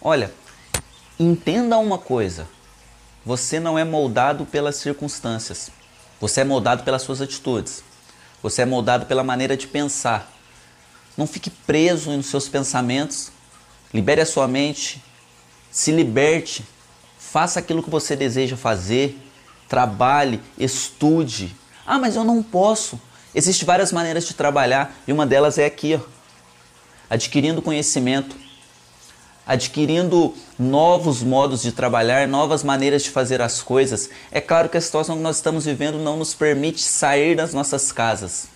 Olha, 0.00 0.32
entenda 1.18 1.78
uma 1.78 1.98
coisa: 1.98 2.48
você 3.24 3.58
não 3.58 3.78
é 3.78 3.84
moldado 3.84 4.46
pelas 4.46 4.76
circunstâncias, 4.76 5.70
você 6.20 6.42
é 6.42 6.44
moldado 6.44 6.84
pelas 6.84 7.02
suas 7.02 7.20
atitudes, 7.20 7.82
você 8.42 8.62
é 8.62 8.66
moldado 8.66 9.06
pela 9.06 9.24
maneira 9.24 9.56
de 9.56 9.66
pensar. 9.66 10.32
Não 11.16 11.26
fique 11.26 11.50
preso 11.50 12.12
nos 12.12 12.26
seus 12.26 12.48
pensamentos, 12.48 13.32
libere 13.92 14.20
a 14.20 14.26
sua 14.26 14.46
mente, 14.46 15.02
se 15.70 15.90
liberte, 15.90 16.64
faça 17.18 17.58
aquilo 17.58 17.82
que 17.82 17.90
você 17.90 18.14
deseja 18.14 18.56
fazer, 18.56 19.18
trabalhe, 19.68 20.40
estude. 20.56 21.54
Ah, 21.84 21.98
mas 21.98 22.14
eu 22.14 22.22
não 22.22 22.40
posso. 22.40 23.00
Existem 23.38 23.64
várias 23.64 23.92
maneiras 23.92 24.26
de 24.26 24.34
trabalhar 24.34 24.92
e 25.06 25.12
uma 25.12 25.24
delas 25.24 25.58
é 25.58 25.64
aqui, 25.64 25.94
ó, 25.94 26.00
adquirindo 27.08 27.62
conhecimento, 27.62 28.34
adquirindo 29.46 30.34
novos 30.58 31.22
modos 31.22 31.62
de 31.62 31.70
trabalhar, 31.70 32.26
novas 32.26 32.64
maneiras 32.64 33.04
de 33.04 33.10
fazer 33.10 33.40
as 33.40 33.62
coisas. 33.62 34.10
É 34.32 34.40
claro 34.40 34.68
que 34.68 34.76
a 34.76 34.80
situação 34.80 35.16
que 35.16 35.22
nós 35.22 35.36
estamos 35.36 35.66
vivendo 35.66 35.98
não 35.98 36.16
nos 36.16 36.34
permite 36.34 36.82
sair 36.82 37.36
das 37.36 37.54
nossas 37.54 37.92
casas, 37.92 38.48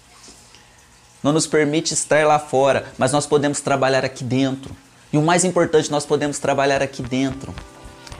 não 1.23 1.33
nos 1.33 1.47
permite 1.47 1.95
estar 1.95 2.27
lá 2.27 2.41
fora, 2.41 2.87
mas 2.99 3.12
nós 3.12 3.25
podemos 3.25 3.61
trabalhar 3.61 4.05
aqui 4.05 4.25
dentro. 4.25 4.75
E 5.12 5.17
o 5.17 5.23
mais 5.23 5.45
importante, 5.45 5.93
nós 5.93 6.05
podemos 6.05 6.41
trabalhar 6.41 6.83
aqui 6.83 7.05
dentro, 7.05 7.55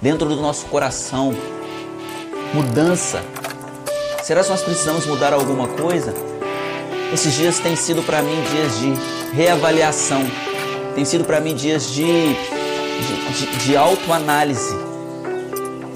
dentro 0.01 0.29
do 0.29 0.41
nosso 0.41 0.67
coração. 0.67 1.35
Mudança. 2.55 3.21
Será 4.23 4.45
que 4.45 4.51
nós 4.51 4.63
precisamos 4.63 5.07
mudar 5.07 5.33
alguma 5.33 5.67
coisa? 5.67 6.31
Esses 7.13 7.35
dias 7.35 7.59
têm 7.59 7.77
sido 7.77 8.03
para 8.03 8.23
mim 8.23 8.43
dias 8.51 8.79
de 8.79 9.37
reavaliação, 9.37 10.25
tem 10.95 11.05
sido 11.05 11.25
para 11.25 11.41
mim 11.41 11.55
dias 11.55 11.91
de, 11.91 12.33
de, 12.33 13.33
de, 13.35 13.59
de 13.59 13.77
autoanálise. 13.77 14.75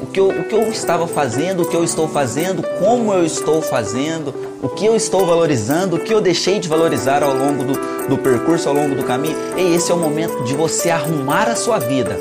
O 0.03 0.07
que, 0.07 0.21
eu, 0.21 0.29
o 0.29 0.45
que 0.45 0.55
eu 0.55 0.69
estava 0.69 1.07
fazendo, 1.07 1.63
o 1.63 1.67
que 1.67 1.75
eu 1.75 1.83
estou 1.83 2.07
fazendo, 2.07 2.63
como 2.79 3.15
eu 3.15 3.25
estou 3.25 3.63
fazendo, 3.63 4.35
o 4.63 4.69
que 4.69 4.85
eu 4.85 4.95
estou 4.95 5.25
valorizando, 5.25 5.97
o 5.97 5.99
que 5.99 6.13
eu 6.13 6.21
deixei 6.21 6.59
de 6.59 6.69
valorizar 6.69 7.23
ao 7.23 7.35
longo 7.35 7.65
do, 7.65 8.09
do 8.09 8.19
percurso, 8.19 8.69
ao 8.69 8.75
longo 8.75 8.95
do 8.95 9.03
caminho. 9.03 9.37
E 9.57 9.75
esse 9.75 9.91
é 9.91 9.95
o 9.95 9.99
momento 9.99 10.45
de 10.45 10.53
você 10.53 10.91
arrumar 10.91 11.49
a 11.49 11.57
sua 11.57 11.79
vida. 11.79 12.19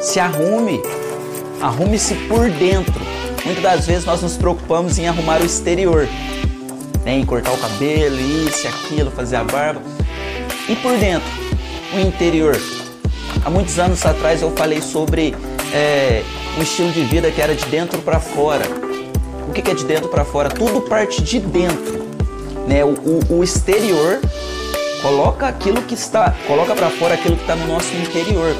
Se 0.00 0.18
arrume, 0.18 0.82
arrume-se 1.60 2.14
por 2.28 2.48
dentro. 2.50 3.04
Muitas 3.44 3.62
das 3.62 3.86
vezes 3.86 4.04
nós 4.06 4.22
nos 4.22 4.36
preocupamos 4.38 4.98
em 4.98 5.06
arrumar 5.06 5.40
o 5.40 5.44
exterior, 5.44 6.08
né? 7.06 7.24
cortar 7.24 7.52
o 7.52 7.56
cabelo, 7.56 8.20
isso 8.20 8.66
aquilo, 8.66 9.12
fazer 9.12 9.36
a 9.36 9.44
barba. 9.44 9.80
E 10.68 10.74
por 10.74 10.98
dentro, 10.98 11.28
o 11.94 12.00
interior. 12.00 12.60
Há 13.44 13.48
muitos 13.48 13.78
anos 13.78 14.04
atrás 14.04 14.42
eu 14.42 14.50
falei 14.56 14.82
sobre 14.82 15.32
é, 15.72 16.24
um 16.58 16.62
estilo 16.62 16.90
de 16.90 17.04
vida 17.04 17.30
que 17.30 17.40
era 17.40 17.54
de 17.54 17.64
dentro 17.66 18.00
para 18.02 18.18
fora. 18.18 18.64
O 19.48 19.52
que, 19.52 19.62
que 19.62 19.70
é 19.70 19.74
de 19.74 19.84
dentro 19.84 20.08
para 20.08 20.24
fora? 20.24 20.48
Tudo 20.48 20.80
parte 20.82 21.22
de 21.22 21.38
dentro. 21.38 22.04
Né? 22.66 22.84
O, 22.84 22.88
o, 22.88 23.38
o 23.38 23.44
exterior 23.44 24.20
coloca 25.00 25.46
aquilo 25.46 25.80
que 25.82 25.94
está, 25.94 26.34
coloca 26.48 26.74
para 26.74 26.90
fora 26.90 27.14
aquilo 27.14 27.36
que 27.36 27.42
está 27.42 27.54
no 27.54 27.68
nosso 27.68 27.94
interior. 27.94 28.52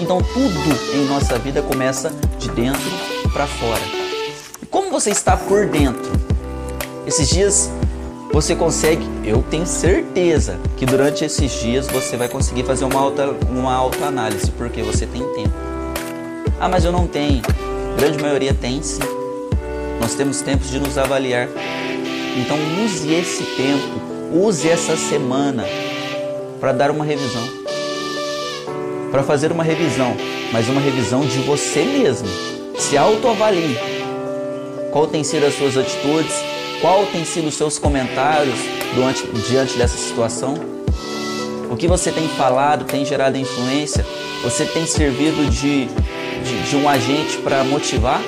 Então 0.00 0.20
tudo 0.20 0.60
em 0.92 1.04
nossa 1.06 1.38
vida 1.38 1.62
começa 1.62 2.10
de 2.40 2.50
dentro 2.50 2.90
para 3.32 3.46
fora. 3.46 3.82
E 4.60 4.66
como 4.66 4.90
você 4.90 5.10
está 5.10 5.36
por 5.36 5.66
dentro? 5.66 6.23
Esses 7.06 7.28
dias 7.28 7.70
você 8.32 8.56
consegue, 8.56 9.06
eu 9.22 9.44
tenho 9.48 9.66
certeza 9.66 10.58
que 10.76 10.86
durante 10.86 11.24
esses 11.24 11.52
dias 11.52 11.86
você 11.86 12.16
vai 12.16 12.28
conseguir 12.28 12.64
fazer 12.64 12.84
uma 12.84 12.98
alta 12.98 13.36
uma 13.48 13.74
autoanálise, 13.74 14.50
porque 14.52 14.82
você 14.82 15.06
tem 15.06 15.22
tempo. 15.34 15.52
Ah, 16.58 16.68
mas 16.68 16.84
eu 16.84 16.90
não 16.90 17.06
tenho. 17.06 17.42
A 17.92 17.96
grande 17.96 18.20
maioria 18.20 18.54
tem 18.54 18.82
sim. 18.82 19.02
Nós 20.00 20.14
temos 20.14 20.40
tempos 20.40 20.70
de 20.70 20.80
nos 20.80 20.96
avaliar. 20.96 21.48
Então 22.36 22.56
use 22.84 23.12
esse 23.12 23.44
tempo, 23.54 24.00
use 24.32 24.68
essa 24.68 24.96
semana 24.96 25.64
para 26.58 26.72
dar 26.72 26.90
uma 26.90 27.04
revisão. 27.04 27.46
Para 29.10 29.22
fazer 29.22 29.52
uma 29.52 29.62
revisão, 29.62 30.16
mas 30.52 30.68
uma 30.68 30.80
revisão 30.80 31.20
de 31.20 31.38
você 31.40 31.84
mesmo. 31.84 32.28
Se 32.78 32.96
autoavalie. 32.96 33.78
Qual 34.90 35.06
tem 35.06 35.22
sido 35.22 35.46
as 35.46 35.54
suas 35.54 35.76
atitudes? 35.76 36.53
Qual 36.84 37.06
tem 37.06 37.24
sido 37.24 37.48
os 37.48 37.54
seus 37.54 37.78
comentários 37.78 38.58
durante, 38.94 39.26
diante 39.48 39.78
dessa 39.78 39.96
situação? 39.96 40.52
O 41.70 41.76
que 41.78 41.88
você 41.88 42.12
tem 42.12 42.28
falado 42.28 42.84
tem 42.84 43.06
gerado 43.06 43.38
influência? 43.38 44.04
Você 44.42 44.66
tem 44.66 44.86
servido 44.86 45.48
de, 45.50 45.86
de, 45.86 46.68
de 46.68 46.76
um 46.76 46.86
agente 46.86 47.38
para 47.38 47.64
motivar? 47.64 48.20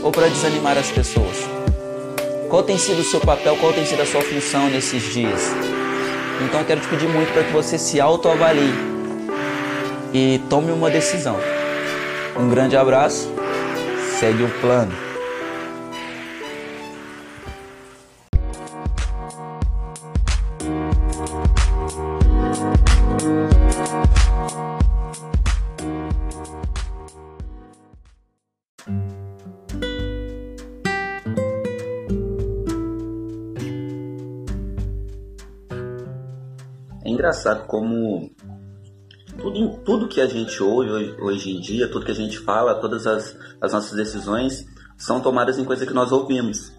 ou 0.00 0.12
para 0.12 0.28
desanimar 0.28 0.78
as 0.78 0.92
pessoas? 0.92 1.36
Qual 2.48 2.62
tem 2.62 2.78
sido 2.78 3.00
o 3.00 3.04
seu 3.04 3.18
papel, 3.18 3.56
qual 3.56 3.72
tem 3.72 3.84
sido 3.84 4.00
a 4.00 4.06
sua 4.06 4.22
função 4.22 4.70
nesses 4.70 5.02
dias? 5.12 5.42
Então 6.44 6.62
quero 6.62 6.80
te 6.80 6.86
pedir 6.86 7.08
muito 7.08 7.32
para 7.32 7.42
que 7.42 7.52
você 7.52 7.76
se 7.76 8.00
autoavalie 8.00 8.74
e 10.14 10.40
tome 10.48 10.70
uma 10.70 10.88
decisão. 10.88 11.36
Um 12.36 12.48
grande 12.48 12.76
abraço, 12.76 13.28
segue 14.20 14.44
o 14.44 14.60
plano. 14.60 15.07
Engraçado 37.18 37.66
como 37.66 38.30
tudo, 39.36 39.78
tudo 39.84 40.08
que 40.08 40.20
a 40.20 40.26
gente 40.26 40.62
ouve 40.62 41.16
hoje 41.20 41.50
em 41.50 41.60
dia, 41.60 41.90
tudo 41.90 42.04
que 42.04 42.12
a 42.12 42.14
gente 42.14 42.38
fala, 42.38 42.76
todas 42.76 43.06
as, 43.08 43.36
as 43.60 43.72
nossas 43.72 43.96
decisões 43.96 44.64
são 44.96 45.20
tomadas 45.20 45.58
em 45.58 45.64
coisa 45.64 45.84
que 45.84 45.92
nós 45.92 46.12
ouvimos. 46.12 46.72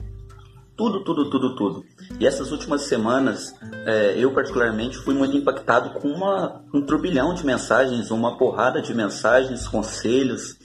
Tudo, 0.77 1.03
tudo, 1.03 1.29
tudo, 1.29 1.55
tudo. 1.57 1.85
E 2.17 2.25
essas 2.25 2.53
últimas 2.53 2.83
semanas, 2.83 3.53
é, 3.85 4.15
eu 4.17 4.31
particularmente 4.31 4.97
fui 4.97 5.13
muito 5.13 5.35
impactado 5.35 5.99
com 5.99 6.07
uma, 6.07 6.63
um 6.73 6.81
turbilhão 6.81 7.33
de 7.33 7.45
mensagens, 7.45 8.09
uma 8.09 8.37
porrada 8.37 8.81
de 8.81 8.93
mensagens, 8.93 9.67
conselhos. 9.67 10.55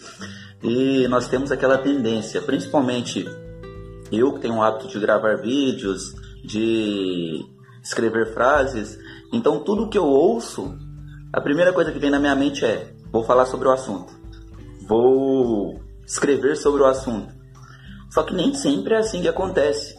E 0.62 1.08
nós 1.08 1.26
temos 1.26 1.50
aquela 1.50 1.78
tendência, 1.78 2.40
principalmente 2.40 3.28
eu 4.12 4.32
que 4.34 4.40
tenho 4.40 4.54
o 4.54 4.62
hábito 4.62 4.86
de 4.86 5.00
gravar 5.00 5.36
vídeos, 5.38 6.14
de 6.44 7.44
escrever 7.82 8.32
frases, 8.32 8.98
então 9.32 9.60
tudo 9.60 9.88
que 9.88 9.98
eu 9.98 10.04
ouço, 10.04 10.78
a 11.32 11.40
primeira 11.40 11.72
coisa 11.72 11.92
que 11.92 11.98
vem 11.98 12.10
na 12.10 12.18
minha 12.18 12.34
mente 12.34 12.64
é: 12.64 12.92
vou 13.10 13.24
falar 13.24 13.46
sobre 13.46 13.68
o 13.68 13.72
assunto, 13.72 14.12
vou 14.86 15.80
escrever 16.06 16.56
sobre 16.56 16.82
o 16.82 16.86
assunto. 16.86 17.32
Só 18.10 18.22
que 18.22 18.34
nem 18.34 18.54
sempre 18.54 18.94
é 18.94 18.98
assim 18.98 19.20
que 19.20 19.28
acontece. 19.28 19.96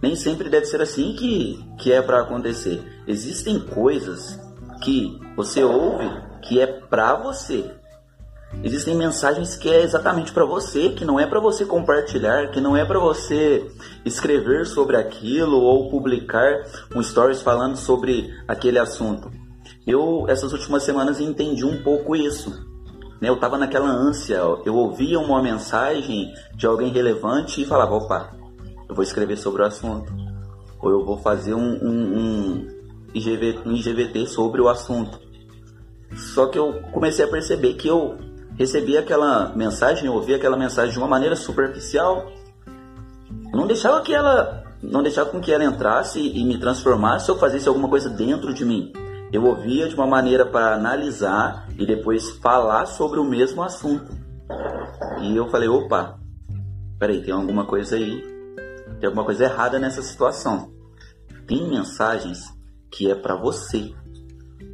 Nem 0.00 0.14
sempre 0.14 0.48
deve 0.48 0.64
ser 0.64 0.80
assim 0.80 1.14
que, 1.14 1.62
que 1.78 1.92
é 1.92 2.00
para 2.00 2.22
acontecer. 2.22 2.82
Existem 3.06 3.60
coisas 3.60 4.40
que 4.82 5.18
você 5.36 5.62
ouve 5.64 6.08
que 6.42 6.60
é 6.60 6.66
para 6.66 7.14
você. 7.16 7.70
Existem 8.62 8.96
mensagens 8.96 9.54
que 9.54 9.68
é 9.68 9.82
exatamente 9.82 10.32
para 10.32 10.44
você, 10.44 10.88
que 10.90 11.04
não 11.04 11.20
é 11.20 11.26
para 11.26 11.38
você 11.38 11.64
compartilhar, 11.64 12.50
que 12.50 12.60
não 12.60 12.76
é 12.76 12.84
para 12.84 12.98
você 12.98 13.70
escrever 14.04 14.66
sobre 14.66 14.96
aquilo 14.96 15.60
ou 15.60 15.88
publicar 15.90 16.64
um 16.94 17.02
stories 17.02 17.40
falando 17.40 17.76
sobre 17.76 18.34
aquele 18.48 18.78
assunto. 18.78 19.30
Eu 19.86 20.26
essas 20.28 20.52
últimas 20.52 20.82
semanas 20.82 21.20
entendi 21.20 21.64
um 21.64 21.82
pouco 21.82 22.16
isso. 22.16 22.50
Né? 23.20 23.28
Eu 23.28 23.34
estava 23.34 23.56
naquela 23.58 23.88
ânsia, 23.88 24.38
eu 24.64 24.74
ouvia 24.74 25.20
uma 25.20 25.42
mensagem 25.42 26.32
de 26.54 26.66
alguém 26.66 26.90
relevante 26.90 27.62
e 27.62 27.66
falava, 27.66 27.94
opa, 27.94 28.34
eu 28.88 28.94
vou 28.94 29.04
escrever 29.04 29.36
sobre 29.36 29.62
o 29.62 29.66
assunto. 29.66 30.12
Ou 30.80 30.90
eu 30.90 31.04
vou 31.04 31.18
fazer 31.18 31.54
um, 31.54 31.78
um, 31.82 32.18
um, 32.18 32.68
IGV, 33.14 33.60
um 33.64 33.72
IGVT 33.72 34.26
sobre 34.26 34.60
o 34.60 34.68
assunto. 34.68 35.20
Só 36.16 36.46
que 36.46 36.58
eu 36.58 36.80
comecei 36.92 37.24
a 37.24 37.28
perceber 37.28 37.74
que 37.74 37.86
eu 37.86 38.27
recebia 38.58 39.00
aquela 39.00 39.54
mensagem, 39.54 40.06
eu 40.06 40.14
ouvia 40.14 40.36
aquela 40.36 40.56
mensagem 40.56 40.92
de 40.92 40.98
uma 40.98 41.06
maneira 41.06 41.36
superficial. 41.36 42.30
Não 43.52 43.68
deixava 43.68 44.02
que 44.02 44.12
ela, 44.12 44.64
não 44.82 45.02
deixava 45.02 45.30
com 45.30 45.40
que 45.40 45.52
ela 45.52 45.64
entrasse 45.64 46.20
e 46.20 46.44
me 46.44 46.58
transformasse 46.58 47.30
ou 47.30 47.38
fizesse 47.38 47.68
alguma 47.68 47.88
coisa 47.88 48.10
dentro 48.10 48.52
de 48.52 48.64
mim. 48.64 48.92
Eu 49.32 49.44
ouvia 49.44 49.88
de 49.88 49.94
uma 49.94 50.06
maneira 50.06 50.44
para 50.44 50.74
analisar 50.74 51.68
e 51.78 51.86
depois 51.86 52.30
falar 52.38 52.86
sobre 52.86 53.20
o 53.20 53.24
mesmo 53.24 53.62
assunto. 53.62 54.12
E 55.20 55.36
eu 55.36 55.48
falei, 55.48 55.68
opa, 55.68 56.18
peraí, 56.98 57.22
tem 57.22 57.32
alguma 57.32 57.64
coisa 57.64 57.94
aí, 57.94 58.22
tem 58.98 59.06
alguma 59.06 59.24
coisa 59.24 59.44
errada 59.44 59.78
nessa 59.78 60.02
situação. 60.02 60.72
Tem 61.46 61.68
mensagens 61.68 62.44
que 62.90 63.10
é 63.10 63.14
para 63.14 63.36
você. 63.36 63.92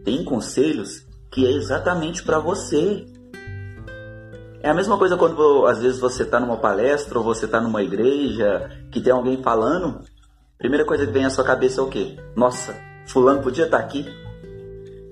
Tem 0.04 0.24
conselhos 0.24 1.06
que 1.30 1.46
é 1.46 1.50
exatamente 1.50 2.22
para 2.22 2.38
você. 2.38 3.04
É 4.64 4.70
a 4.70 4.74
mesma 4.74 4.96
coisa 4.96 5.14
quando 5.14 5.66
às 5.66 5.82
vezes 5.82 6.00
você 6.00 6.22
está 6.22 6.40
numa 6.40 6.56
palestra 6.56 7.18
ou 7.18 7.22
você 7.22 7.44
está 7.44 7.60
numa 7.60 7.82
igreja 7.82 8.70
que 8.90 8.98
tem 8.98 9.12
alguém 9.12 9.42
falando. 9.42 10.00
Primeira 10.56 10.86
coisa 10.86 11.06
que 11.06 11.12
vem 11.12 11.26
à 11.26 11.28
sua 11.28 11.44
cabeça 11.44 11.82
é 11.82 11.84
o 11.84 11.88
quê? 11.88 12.16
Nossa, 12.34 12.74
fulano 13.06 13.42
podia 13.42 13.66
estar 13.66 13.76
tá 13.76 13.84
aqui. 13.84 14.06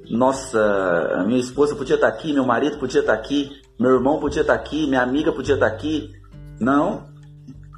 Nossa, 0.09 1.23
minha 1.27 1.39
esposa 1.39 1.77
podia 1.77 1.97
estar 1.97 2.11
tá 2.11 2.17
aqui, 2.17 2.33
meu 2.33 2.47
marido 2.47 2.79
podia 2.79 3.01
estar 3.01 3.13
tá 3.13 3.19
aqui, 3.19 3.51
meu 3.79 3.91
irmão 3.91 4.19
podia 4.19 4.41
estar 4.41 4.55
aqui, 4.55 4.87
minha 4.87 5.03
amiga 5.03 5.31
podia 5.31 5.57
estar 5.57 5.67
aqui. 5.67 6.11
Não, 6.59 7.05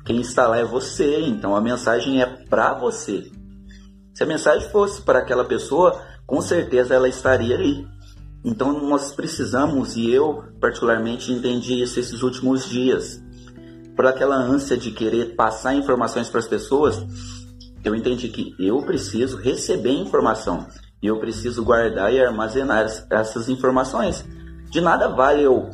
quem 0.04 0.20
está 0.20 0.46
lá 0.46 0.58
é 0.58 0.64
você, 0.64 1.22
então 1.22 1.56
a 1.56 1.60
mensagem 1.60 2.22
é 2.22 2.26
para 2.26 2.72
você. 2.74 3.32
Se 4.14 4.22
a 4.22 4.26
mensagem 4.26 4.70
fosse 4.70 5.02
para 5.02 5.18
aquela 5.18 5.44
pessoa, 5.44 6.00
com 6.24 6.40
certeza 6.40 6.94
ela 6.94 7.08
estaria 7.08 7.56
ali. 7.56 7.84
Então 8.44 8.78
nós 8.86 9.12
precisamos, 9.12 9.96
e 9.96 10.12
eu 10.12 10.44
particularmente 10.60 11.32
entendi 11.32 11.82
isso 11.82 11.98
esses 11.98 12.22
últimos 12.22 12.68
dias, 12.68 13.22
por 13.96 14.06
aquela 14.06 14.36
ânsia 14.36 14.76
de 14.76 14.90
querer 14.90 15.34
passar 15.34 15.74
informações 15.74 16.28
para 16.28 16.40
as 16.40 16.48
pessoas, 16.48 17.02
eu 17.82 17.94
entendi 17.94 18.28
que 18.28 18.54
eu 18.58 18.82
preciso 18.82 19.36
receber 19.36 19.92
informação 19.92 20.66
e 21.02 21.06
eu 21.06 21.18
preciso 21.18 21.64
guardar 21.64 22.12
e 22.12 22.20
armazenar 22.20 22.86
essas 23.10 23.48
informações. 23.48 24.24
De 24.70 24.80
nada 24.80 25.08
vale 25.08 25.42
eu 25.42 25.70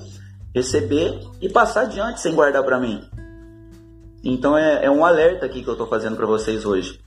receber 0.54 1.20
e 1.40 1.48
passar 1.48 1.82
adiante 1.82 2.20
sem 2.20 2.34
guardar 2.34 2.62
para 2.62 2.78
mim. 2.78 3.00
Então 4.22 4.56
é, 4.56 4.84
é, 4.84 4.90
um 4.90 5.04
alerta 5.04 5.46
aqui 5.46 5.62
que 5.62 5.68
eu 5.68 5.74
estou 5.74 5.86
fazendo 5.86 6.16
para 6.16 6.26
vocês 6.26 6.64
hoje. 6.64 7.00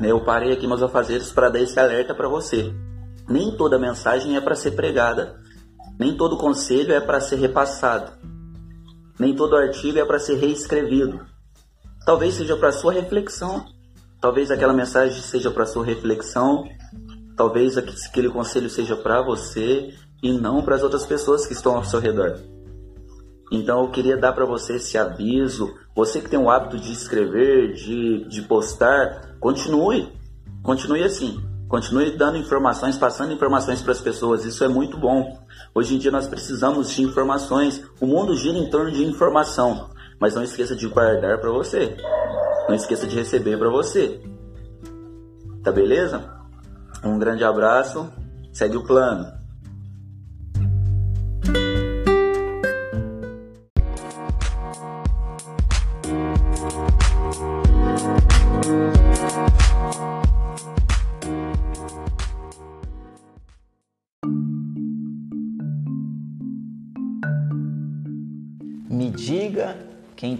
Eu 0.00 0.20
parei 0.20 0.52
aqui 0.52 0.66
meus 0.66 0.82
afazeres 0.82 1.32
para 1.32 1.48
dar 1.48 1.60
esse 1.60 1.78
alerta 1.78 2.14
para 2.14 2.28
você. 2.28 2.74
Nem 3.28 3.56
toda 3.56 3.78
mensagem 3.78 4.36
é 4.36 4.40
para 4.40 4.54
ser 4.54 4.72
pregada, 4.72 5.40
nem 5.98 6.16
todo 6.16 6.36
conselho 6.36 6.92
é 6.92 7.00
para 7.00 7.20
ser 7.20 7.36
repassado, 7.36 8.12
nem 9.18 9.34
todo 9.34 9.56
artigo 9.56 9.98
é 9.98 10.04
para 10.04 10.18
ser 10.18 10.36
reescrevido. 10.36 11.20
Talvez 12.04 12.34
seja 12.34 12.56
para 12.56 12.72
sua 12.72 12.92
reflexão, 12.92 13.64
talvez 14.20 14.50
aquela 14.50 14.74
mensagem 14.74 15.20
seja 15.22 15.50
para 15.50 15.64
sua 15.64 15.84
reflexão, 15.84 16.68
talvez 17.36 17.78
aquele 17.78 18.28
conselho 18.28 18.68
seja 18.68 18.96
para 18.96 19.22
você 19.22 19.94
e 20.22 20.32
não 20.32 20.62
para 20.62 20.74
as 20.74 20.82
outras 20.82 21.06
pessoas 21.06 21.46
que 21.46 21.52
estão 21.52 21.76
ao 21.76 21.84
seu 21.84 22.00
redor. 22.00 22.38
Então 23.50 23.82
eu 23.82 23.90
queria 23.90 24.16
dar 24.16 24.32
para 24.32 24.44
você 24.44 24.76
esse 24.76 24.98
aviso. 24.98 25.74
Você 25.94 26.20
que 26.20 26.28
tem 26.28 26.38
o 26.38 26.50
hábito 26.50 26.78
de 26.78 26.92
escrever, 26.92 27.72
de, 27.74 28.24
de 28.24 28.42
postar, 28.42 29.36
continue. 29.38 30.08
Continue 30.62 31.04
assim. 31.04 31.40
Continue 31.74 32.16
dando 32.16 32.38
informações, 32.38 32.96
passando 32.96 33.32
informações 33.32 33.82
para 33.82 33.90
as 33.90 34.00
pessoas. 34.00 34.44
Isso 34.44 34.62
é 34.62 34.68
muito 34.68 34.96
bom. 34.96 35.44
Hoje 35.74 35.96
em 35.96 35.98
dia 35.98 36.12
nós 36.12 36.28
precisamos 36.28 36.88
de 36.88 37.02
informações. 37.02 37.82
O 38.00 38.06
mundo 38.06 38.36
gira 38.36 38.56
em 38.56 38.70
torno 38.70 38.92
de 38.92 39.02
informação. 39.02 39.90
Mas 40.20 40.36
não 40.36 40.44
esqueça 40.44 40.76
de 40.76 40.86
guardar 40.86 41.40
para 41.40 41.50
você. 41.50 41.96
Não 42.68 42.76
esqueça 42.76 43.08
de 43.08 43.16
receber 43.16 43.58
para 43.58 43.68
você. 43.70 44.22
Tá 45.64 45.72
beleza? 45.72 46.22
Um 47.02 47.18
grande 47.18 47.42
abraço. 47.42 48.08
Segue 48.52 48.76
o 48.76 48.86
plano. 48.86 49.43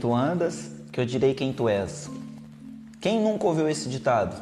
Tu 0.05 0.13
andas, 0.13 0.71
que 0.93 1.01
eu 1.01 1.07
direi 1.07 1.33
quem 1.33 1.51
tu 1.51 1.67
és. 1.67 2.11
Quem 3.01 3.19
nunca 3.19 3.47
ouviu 3.47 3.67
esse 3.71 3.89
ditado? 3.89 4.37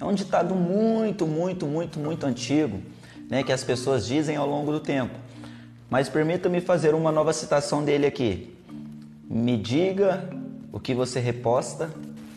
É 0.00 0.04
um 0.04 0.12
ditado 0.12 0.52
muito, 0.52 1.28
muito, 1.28 1.64
muito, 1.64 2.00
muito 2.00 2.26
antigo, 2.26 2.82
né, 3.30 3.44
que 3.44 3.52
as 3.52 3.62
pessoas 3.62 4.04
dizem 4.04 4.34
ao 4.34 4.48
longo 4.48 4.72
do 4.72 4.80
tempo. 4.80 5.16
Mas 5.88 6.08
permita-me 6.08 6.60
fazer 6.60 6.92
uma 6.92 7.12
nova 7.12 7.32
citação 7.32 7.84
dele 7.84 8.04
aqui. 8.04 8.52
Me 9.30 9.56
diga 9.56 10.28
o 10.72 10.80
que 10.80 10.92
você 10.92 11.20
reposta, 11.20 11.88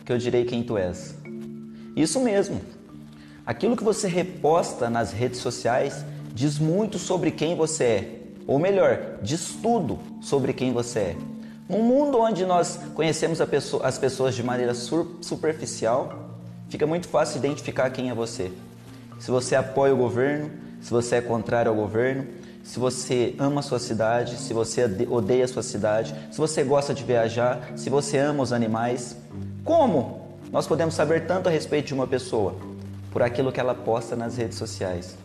que 0.06 0.12
eu 0.12 0.16
direi 0.16 0.44
quem 0.44 0.62
tu 0.62 0.78
és. 0.78 1.18
Isso 1.96 2.20
mesmo. 2.20 2.60
Aquilo 3.44 3.76
que 3.76 3.82
você 3.82 4.06
reposta 4.06 4.88
nas 4.88 5.10
redes 5.12 5.40
sociais 5.40 6.04
diz 6.32 6.56
muito 6.56 7.00
sobre 7.00 7.32
quem 7.32 7.56
você 7.56 7.84
é 7.84 8.20
ou 8.46 8.60
melhor, 8.60 9.18
diz 9.20 9.56
tudo 9.60 9.98
sobre 10.20 10.52
quem 10.52 10.72
você 10.72 10.98
é. 11.00 11.39
Num 11.70 11.84
mundo 11.84 12.18
onde 12.18 12.44
nós 12.44 12.80
conhecemos 12.96 13.38
pessoa, 13.46 13.86
as 13.86 13.96
pessoas 13.96 14.34
de 14.34 14.42
maneira 14.42 14.74
superficial, 14.74 16.30
fica 16.68 16.84
muito 16.84 17.06
fácil 17.06 17.38
identificar 17.38 17.88
quem 17.90 18.10
é 18.10 18.14
você. 18.14 18.50
Se 19.20 19.30
você 19.30 19.54
apoia 19.54 19.94
o 19.94 19.96
governo, 19.96 20.50
se 20.82 20.90
você 20.90 21.16
é 21.16 21.20
contrário 21.20 21.70
ao 21.70 21.76
governo, 21.76 22.26
se 22.64 22.80
você 22.80 23.36
ama 23.38 23.60
a 23.60 23.62
sua 23.62 23.78
cidade, 23.78 24.36
se 24.36 24.52
você 24.52 24.84
odeia 25.08 25.44
a 25.44 25.48
sua 25.48 25.62
cidade, 25.62 26.12
se 26.32 26.38
você 26.38 26.64
gosta 26.64 26.92
de 26.92 27.04
viajar, 27.04 27.70
se 27.76 27.88
você 27.88 28.18
ama 28.18 28.42
os 28.42 28.52
animais. 28.52 29.16
Como 29.62 30.38
nós 30.50 30.66
podemos 30.66 30.96
saber 30.96 31.24
tanto 31.24 31.48
a 31.48 31.52
respeito 31.52 31.86
de 31.86 31.94
uma 31.94 32.06
pessoa? 32.08 32.56
Por 33.12 33.22
aquilo 33.22 33.52
que 33.52 33.60
ela 33.60 33.76
posta 33.76 34.16
nas 34.16 34.36
redes 34.36 34.58
sociais. 34.58 35.16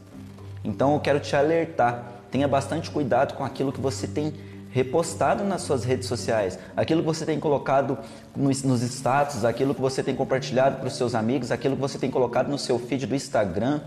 Então 0.63 0.93
eu 0.93 0.99
quero 0.99 1.19
te 1.19 1.35
alertar, 1.35 2.21
tenha 2.29 2.47
bastante 2.47 2.91
cuidado 2.91 3.33
com 3.33 3.43
aquilo 3.43 3.73
que 3.73 3.81
você 3.81 4.05
tem 4.05 4.31
repostado 4.75 5.45
nas 5.45 5.61
suas 5.61 5.85
redes 5.85 6.05
sociais, 6.05 6.59
aquilo 6.75 6.99
que 6.99 7.05
você 7.05 7.25
tem 7.25 7.39
colocado 7.39 7.97
nos, 8.35 8.61
nos 8.61 8.81
status, 8.81 9.45
aquilo 9.45 9.73
que 9.73 9.79
você 9.79 10.03
tem 10.03 10.13
compartilhado 10.13 10.79
para 10.79 10.87
os 10.87 10.97
seus 10.97 11.15
amigos, 11.15 11.49
aquilo 11.49 11.75
que 11.75 11.81
você 11.81 11.97
tem 11.97 12.11
colocado 12.11 12.49
no 12.49 12.57
seu 12.57 12.77
feed 12.77 13.05
do 13.05 13.15
Instagram, 13.15 13.79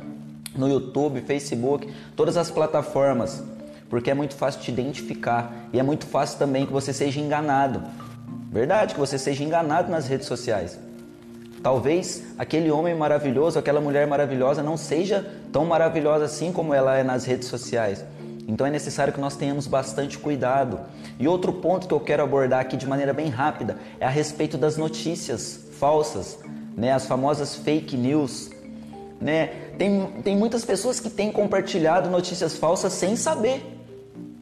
no 0.56 0.66
YouTube, 0.66 1.20
Facebook, 1.20 1.92
todas 2.16 2.38
as 2.38 2.50
plataformas, 2.50 3.44
porque 3.90 4.10
é 4.10 4.14
muito 4.14 4.34
fácil 4.34 4.62
te 4.62 4.70
identificar 4.70 5.68
e 5.74 5.78
é 5.78 5.82
muito 5.82 6.06
fácil 6.06 6.38
também 6.38 6.64
que 6.64 6.72
você 6.72 6.90
seja 6.90 7.20
enganado. 7.20 7.82
Verdade, 8.50 8.94
que 8.94 9.00
você 9.00 9.18
seja 9.18 9.44
enganado 9.44 9.90
nas 9.90 10.08
redes 10.08 10.26
sociais. 10.26 10.78
Talvez 11.62 12.22
aquele 12.38 12.70
homem 12.70 12.94
maravilhoso, 12.94 13.58
aquela 13.58 13.82
mulher 13.82 14.06
maravilhosa 14.06 14.62
não 14.62 14.78
seja 14.78 15.30
tão 15.52 15.66
maravilhosa 15.66 16.24
assim 16.24 16.50
como 16.50 16.72
ela 16.72 16.96
é 16.96 17.04
nas 17.04 17.26
redes 17.26 17.46
sociais. 17.46 18.02
Então 18.48 18.66
é 18.66 18.70
necessário 18.70 19.12
que 19.12 19.20
nós 19.20 19.36
tenhamos 19.36 19.66
bastante 19.66 20.16
cuidado. 20.16 20.80
E 21.18 21.28
outro 21.28 21.52
ponto 21.52 21.86
que 21.86 21.92
eu 21.92 22.00
quero 22.00 22.22
abordar 22.22 22.60
aqui 22.60 22.78
de 22.78 22.86
maneira 22.86 23.12
bem 23.12 23.28
rápida 23.28 23.76
é 24.00 24.06
a 24.06 24.08
respeito 24.08 24.56
das 24.56 24.78
notícias 24.78 25.66
falsas, 25.78 26.38
né? 26.74 26.92
as 26.92 27.04
famosas 27.04 27.54
fake 27.54 27.94
news. 27.94 28.50
Né? 29.20 29.48
Tem, 29.76 30.06
tem 30.24 30.34
muitas 30.34 30.64
pessoas 30.64 30.98
que 30.98 31.10
têm 31.10 31.30
compartilhado 31.30 32.08
notícias 32.08 32.56
falsas 32.56 32.94
sem 32.94 33.16
saber. 33.16 33.62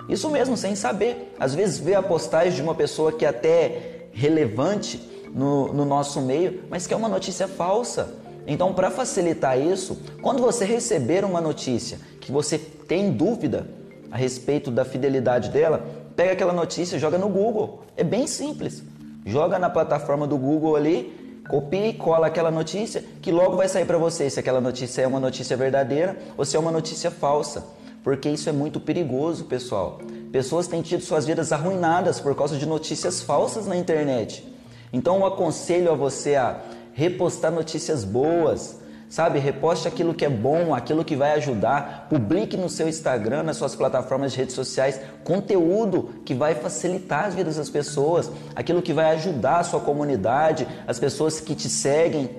Isso 0.08 0.30
mesmo, 0.30 0.56
sem 0.56 0.76
saber. 0.76 1.34
Às 1.40 1.52
vezes 1.52 1.78
vê 1.78 1.96
a 1.96 2.02
postagem 2.02 2.54
de 2.54 2.62
uma 2.62 2.76
pessoa 2.76 3.10
que 3.10 3.24
é 3.24 3.28
até 3.28 4.06
relevante 4.12 5.00
no, 5.34 5.72
no 5.72 5.84
nosso 5.84 6.20
meio, 6.20 6.62
mas 6.70 6.86
que 6.86 6.94
é 6.94 6.96
uma 6.96 7.08
notícia 7.08 7.48
falsa. 7.48 8.14
Então, 8.46 8.72
para 8.72 8.88
facilitar 8.88 9.60
isso, 9.60 10.00
quando 10.22 10.40
você 10.40 10.64
receber 10.64 11.24
uma 11.24 11.40
notícia 11.40 11.98
que 12.20 12.30
você 12.30 12.56
tem 12.56 13.10
dúvida 13.10 13.66
a 14.10 14.16
respeito 14.16 14.70
da 14.70 14.84
fidelidade 14.84 15.50
dela, 15.50 15.86
pega 16.14 16.32
aquela 16.32 16.52
notícia 16.52 16.96
e 16.96 16.98
joga 16.98 17.18
no 17.18 17.28
Google. 17.28 17.84
É 17.96 18.04
bem 18.04 18.26
simples. 18.26 18.82
Joga 19.24 19.58
na 19.58 19.68
plataforma 19.68 20.26
do 20.26 20.38
Google 20.38 20.76
ali 20.76 21.26
Copia 21.48 21.86
e 21.86 21.92
cola 21.92 22.26
aquela 22.26 22.50
notícia 22.50 23.04
que 23.22 23.30
logo 23.30 23.56
vai 23.56 23.68
sair 23.68 23.84
para 23.84 23.98
você 23.98 24.28
se 24.28 24.40
aquela 24.40 24.60
notícia 24.60 25.02
é 25.02 25.06
uma 25.06 25.20
notícia 25.20 25.56
verdadeira 25.56 26.16
ou 26.36 26.44
se 26.44 26.56
é 26.56 26.58
uma 26.58 26.72
notícia 26.72 27.10
falsa. 27.10 27.64
Porque 28.02 28.28
isso 28.28 28.48
é 28.48 28.52
muito 28.52 28.80
perigoso, 28.80 29.44
pessoal. 29.44 30.00
Pessoas 30.32 30.66
têm 30.66 30.82
tido 30.82 31.02
suas 31.02 31.26
vidas 31.26 31.52
arruinadas 31.52 32.20
por 32.20 32.34
causa 32.34 32.56
de 32.56 32.66
notícias 32.66 33.22
falsas 33.22 33.66
na 33.66 33.76
internet. 33.76 34.46
Então 34.92 35.16
eu 35.16 35.26
aconselho 35.26 35.90
a 35.90 35.94
você 35.94 36.34
a 36.34 36.60
repostar 36.92 37.52
notícias 37.52 38.04
boas, 38.04 38.75
Sabe, 39.08 39.38
reposte 39.38 39.86
aquilo 39.86 40.12
que 40.12 40.24
é 40.24 40.28
bom, 40.28 40.74
aquilo 40.74 41.04
que 41.04 41.14
vai 41.14 41.32
ajudar. 41.34 42.06
Publique 42.10 42.56
no 42.56 42.68
seu 42.68 42.88
Instagram, 42.88 43.44
nas 43.44 43.56
suas 43.56 43.74
plataformas 43.76 44.32
de 44.32 44.38
redes 44.38 44.54
sociais, 44.54 45.00
conteúdo 45.22 46.10
que 46.24 46.34
vai 46.34 46.56
facilitar 46.56 47.26
as 47.26 47.34
vidas 47.34 47.56
das 47.56 47.70
pessoas, 47.70 48.30
aquilo 48.54 48.82
que 48.82 48.92
vai 48.92 49.12
ajudar 49.12 49.60
a 49.60 49.64
sua 49.64 49.78
comunidade, 49.78 50.66
as 50.88 50.98
pessoas 50.98 51.40
que 51.40 51.54
te 51.54 51.68
seguem. 51.68 52.30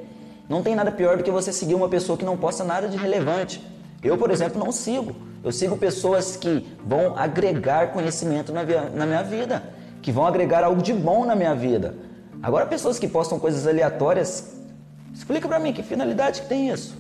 Não 0.50 0.62
tem 0.62 0.76
nada 0.76 0.92
pior 0.92 1.16
do 1.18 1.24
que 1.24 1.32
você 1.32 1.54
seguir 1.54 1.74
uma 1.74 1.88
pessoa 1.88 2.18
que 2.18 2.26
não 2.26 2.36
posta 2.36 2.66
nada 2.66 2.90
de 2.90 2.98
relevante. 2.98 3.66
Eu, 4.04 4.18
por 4.18 4.30
exemplo, 4.30 4.60
não 4.60 4.72
sigo. 4.72 5.16
Eu 5.44 5.54
sigo 5.54 5.78
pessoas 5.78 6.36
que 6.36 6.68
vão 6.86 7.18
agregar 7.18 7.94
conhecimento 7.94 8.52
na, 8.52 8.64
na 8.94 9.06
minha 9.06 9.24
vida, 9.24 9.64
que 10.02 10.12
vão 10.12 10.26
agregar 10.26 10.66
algo 10.66 10.82
de 10.82 10.94
bom 10.94 11.26
na 11.26 11.36
minha 11.36 11.56
vida. 11.56 11.96
Agora, 12.44 12.66
pessoas 12.66 13.00
que 13.00 13.08
postam 13.08 13.40
coisas 13.40 13.66
aleatórias 13.66 14.57
Explica 15.18 15.48
para 15.48 15.60
mim 15.60 15.74
que 15.74 15.82
finalidade 15.82 16.44
que 16.44 16.48
tem 16.48 16.70
isso. 16.70 16.96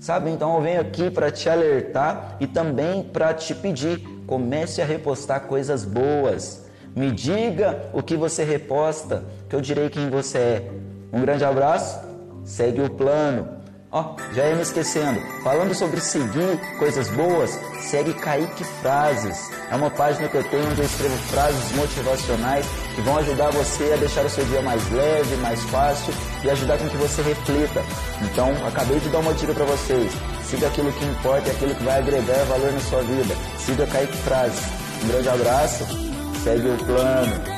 Sabe? 0.00 0.30
Então 0.30 0.56
eu 0.56 0.62
venho 0.62 0.80
aqui 0.80 1.10
para 1.10 1.30
te 1.30 1.50
alertar 1.50 2.36
e 2.40 2.46
também 2.46 3.02
para 3.02 3.34
te 3.34 3.54
pedir, 3.54 4.00
comece 4.26 4.80
a 4.80 4.86
repostar 4.86 5.42
coisas 5.42 5.84
boas. 5.84 6.64
Me 6.96 7.10
diga 7.12 7.84
o 7.92 8.02
que 8.02 8.16
você 8.16 8.42
reposta, 8.42 9.22
que 9.50 9.54
eu 9.54 9.60
direi 9.60 9.90
quem 9.90 10.08
você 10.08 10.38
é. 10.38 10.70
Um 11.12 11.20
grande 11.20 11.44
abraço, 11.44 12.00
segue 12.42 12.80
o 12.80 12.88
plano. 12.88 13.48
Ó, 13.94 14.00
oh, 14.00 14.34
já 14.34 14.44
ia 14.44 14.56
me 14.56 14.62
esquecendo. 14.62 15.20
Falando 15.44 15.72
sobre 15.72 16.00
seguir 16.00 16.58
coisas 16.80 17.08
boas, 17.10 17.56
segue 17.80 18.12
Kaique 18.12 18.64
Frases. 18.82 19.38
É 19.70 19.76
uma 19.76 19.88
página 19.88 20.28
que 20.28 20.36
eu 20.36 20.42
tenho 20.42 20.68
onde 20.68 20.80
eu 20.80 20.84
escrevo 20.84 21.16
frases 21.28 21.70
motivacionais 21.76 22.66
que 22.92 23.00
vão 23.02 23.18
ajudar 23.18 23.52
você 23.52 23.92
a 23.92 23.96
deixar 23.96 24.26
o 24.26 24.28
seu 24.28 24.44
dia 24.46 24.60
mais 24.62 24.82
leve, 24.90 25.36
mais 25.36 25.62
fácil 25.66 26.12
e 26.42 26.50
ajudar 26.50 26.76
com 26.76 26.88
que 26.88 26.96
você 26.96 27.22
reflita. 27.22 27.84
Então, 28.22 28.50
acabei 28.66 28.98
de 28.98 29.08
dar 29.10 29.20
uma 29.20 29.32
dica 29.32 29.54
para 29.54 29.64
vocês. 29.64 30.12
Siga 30.42 30.66
aquilo 30.66 30.92
que 30.92 31.04
importa 31.04 31.48
e 31.48 31.52
aquilo 31.52 31.74
que 31.76 31.84
vai 31.84 32.00
agregar 32.00 32.44
valor 32.46 32.72
na 32.72 32.80
sua 32.80 33.02
vida. 33.02 33.36
Siga 33.58 33.86
Kaique 33.86 34.16
Frases. 34.16 34.60
Um 35.04 35.06
grande 35.06 35.28
abraço, 35.28 35.84
segue 36.42 36.68
o 36.68 36.84
plano. 36.84 37.53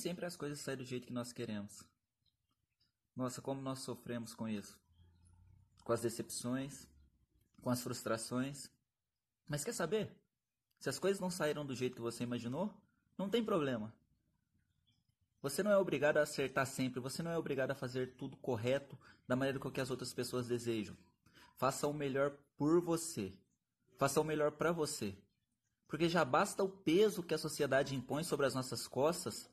Sempre 0.00 0.26
as 0.26 0.36
coisas 0.36 0.60
saem 0.60 0.78
do 0.78 0.84
jeito 0.84 1.06
que 1.06 1.12
nós 1.12 1.32
queremos. 1.32 1.82
Nossa, 3.14 3.42
como 3.42 3.60
nós 3.60 3.80
sofremos 3.80 4.34
com 4.34 4.48
isso. 4.48 4.78
Com 5.84 5.92
as 5.92 6.00
decepções, 6.00 6.86
com 7.60 7.70
as 7.70 7.82
frustrações. 7.82 8.70
Mas 9.46 9.64
quer 9.64 9.72
saber? 9.72 10.10
Se 10.78 10.88
as 10.88 10.98
coisas 10.98 11.20
não 11.20 11.30
saíram 11.30 11.66
do 11.66 11.74
jeito 11.74 11.96
que 11.96 12.00
você 12.00 12.24
imaginou, 12.24 12.74
não 13.18 13.28
tem 13.28 13.44
problema. 13.44 13.92
Você 15.42 15.62
não 15.62 15.70
é 15.70 15.76
obrigado 15.76 16.16
a 16.16 16.22
acertar 16.22 16.66
sempre, 16.66 17.00
você 17.00 17.22
não 17.22 17.30
é 17.30 17.36
obrigado 17.36 17.70
a 17.70 17.74
fazer 17.74 18.14
tudo 18.16 18.36
correto 18.36 18.98
da 19.26 19.36
maneira 19.36 19.58
que 19.58 19.80
as 19.80 19.90
outras 19.90 20.12
pessoas 20.12 20.46
desejam. 20.46 20.96
Faça 21.56 21.86
o 21.86 21.92
melhor 21.92 22.38
por 22.56 22.80
você. 22.80 23.34
Faça 23.98 24.20
o 24.20 24.24
melhor 24.24 24.52
para 24.52 24.72
você. 24.72 25.14
Porque 25.86 26.08
já 26.08 26.24
basta 26.24 26.62
o 26.62 26.68
peso 26.68 27.22
que 27.22 27.34
a 27.34 27.38
sociedade 27.38 27.94
impõe 27.94 28.22
sobre 28.22 28.46
as 28.46 28.54
nossas 28.54 28.86
costas 28.86 29.49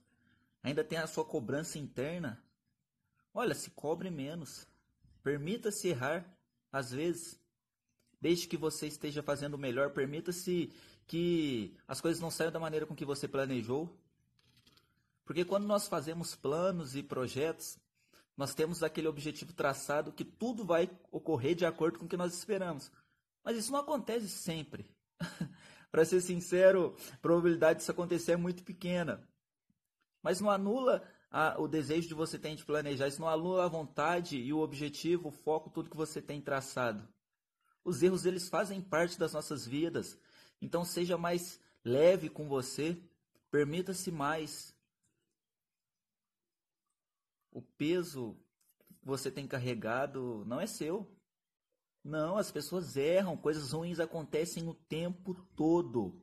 ainda 0.67 0.83
tem 0.83 0.97
a 0.97 1.07
sua 1.07 1.23
cobrança 1.23 1.79
interna, 1.79 2.43
olha, 3.33 3.55
se 3.55 3.71
cobre 3.71 4.09
menos. 4.09 4.67
Permita-se 5.23 5.87
errar, 5.87 6.25
às 6.71 6.91
vezes. 6.91 7.39
Desde 8.19 8.47
que 8.47 8.57
você 8.57 8.87
esteja 8.87 9.21
fazendo 9.21 9.53
o 9.53 9.59
melhor, 9.59 9.91
permita-se 9.91 10.73
que 11.05 11.77
as 11.87 12.01
coisas 12.01 12.19
não 12.21 12.31
saiam 12.31 12.51
da 12.51 12.59
maneira 12.59 12.85
com 12.85 12.95
que 12.95 13.05
você 13.05 13.27
planejou. 13.27 13.95
Porque 15.23 15.45
quando 15.45 15.65
nós 15.65 15.87
fazemos 15.87 16.35
planos 16.35 16.95
e 16.95 17.03
projetos, 17.03 17.77
nós 18.35 18.53
temos 18.53 18.83
aquele 18.83 19.07
objetivo 19.07 19.53
traçado 19.53 20.11
que 20.11 20.25
tudo 20.25 20.65
vai 20.65 20.89
ocorrer 21.11 21.55
de 21.55 21.65
acordo 21.65 21.99
com 21.99 22.05
o 22.05 22.09
que 22.09 22.17
nós 22.17 22.33
esperamos. 22.33 22.91
Mas 23.43 23.57
isso 23.57 23.71
não 23.71 23.79
acontece 23.79 24.27
sempre. 24.27 24.89
Para 25.91 26.03
ser 26.03 26.21
sincero, 26.21 26.95
a 27.13 27.17
probabilidade 27.17 27.79
disso 27.79 27.91
acontecer 27.91 28.33
é 28.33 28.37
muito 28.37 28.63
pequena. 28.63 29.25
Mas 30.27 30.41
não 30.41 30.49
anula 30.49 31.01
a, 31.31 31.57
o 31.57 31.69
desejo 31.69 32.05
de 32.05 32.13
você 32.13 32.37
ter 32.37 32.53
de 32.53 32.65
planejar, 32.65 33.07
isso 33.07 33.21
não 33.21 33.29
anula 33.29 33.63
a 33.63 33.69
vontade 33.69 34.37
e 34.37 34.51
o 34.51 34.59
objetivo, 34.59 35.29
o 35.29 35.31
foco, 35.31 35.69
tudo 35.69 35.89
que 35.89 35.95
você 35.95 36.21
tem 36.21 36.41
traçado. 36.41 37.07
Os 37.81 38.03
erros 38.03 38.25
eles 38.25 38.49
fazem 38.49 38.81
parte 38.81 39.17
das 39.17 39.31
nossas 39.31 39.65
vidas. 39.65 40.19
Então 40.61 40.83
seja 40.83 41.17
mais 41.17 41.61
leve 41.81 42.27
com 42.27 42.49
você, 42.49 43.01
permita-se 43.49 44.11
mais. 44.11 44.75
O 47.49 47.61
peso 47.61 48.37
que 48.99 49.05
você 49.05 49.31
tem 49.31 49.47
carregado 49.47 50.43
não 50.45 50.59
é 50.59 50.67
seu. 50.67 51.09
Não, 52.03 52.35
as 52.35 52.51
pessoas 52.51 52.97
erram, 52.97 53.37
coisas 53.37 53.71
ruins 53.71 53.97
acontecem 53.97 54.67
o 54.67 54.73
tempo 54.73 55.33
todo. 55.55 56.21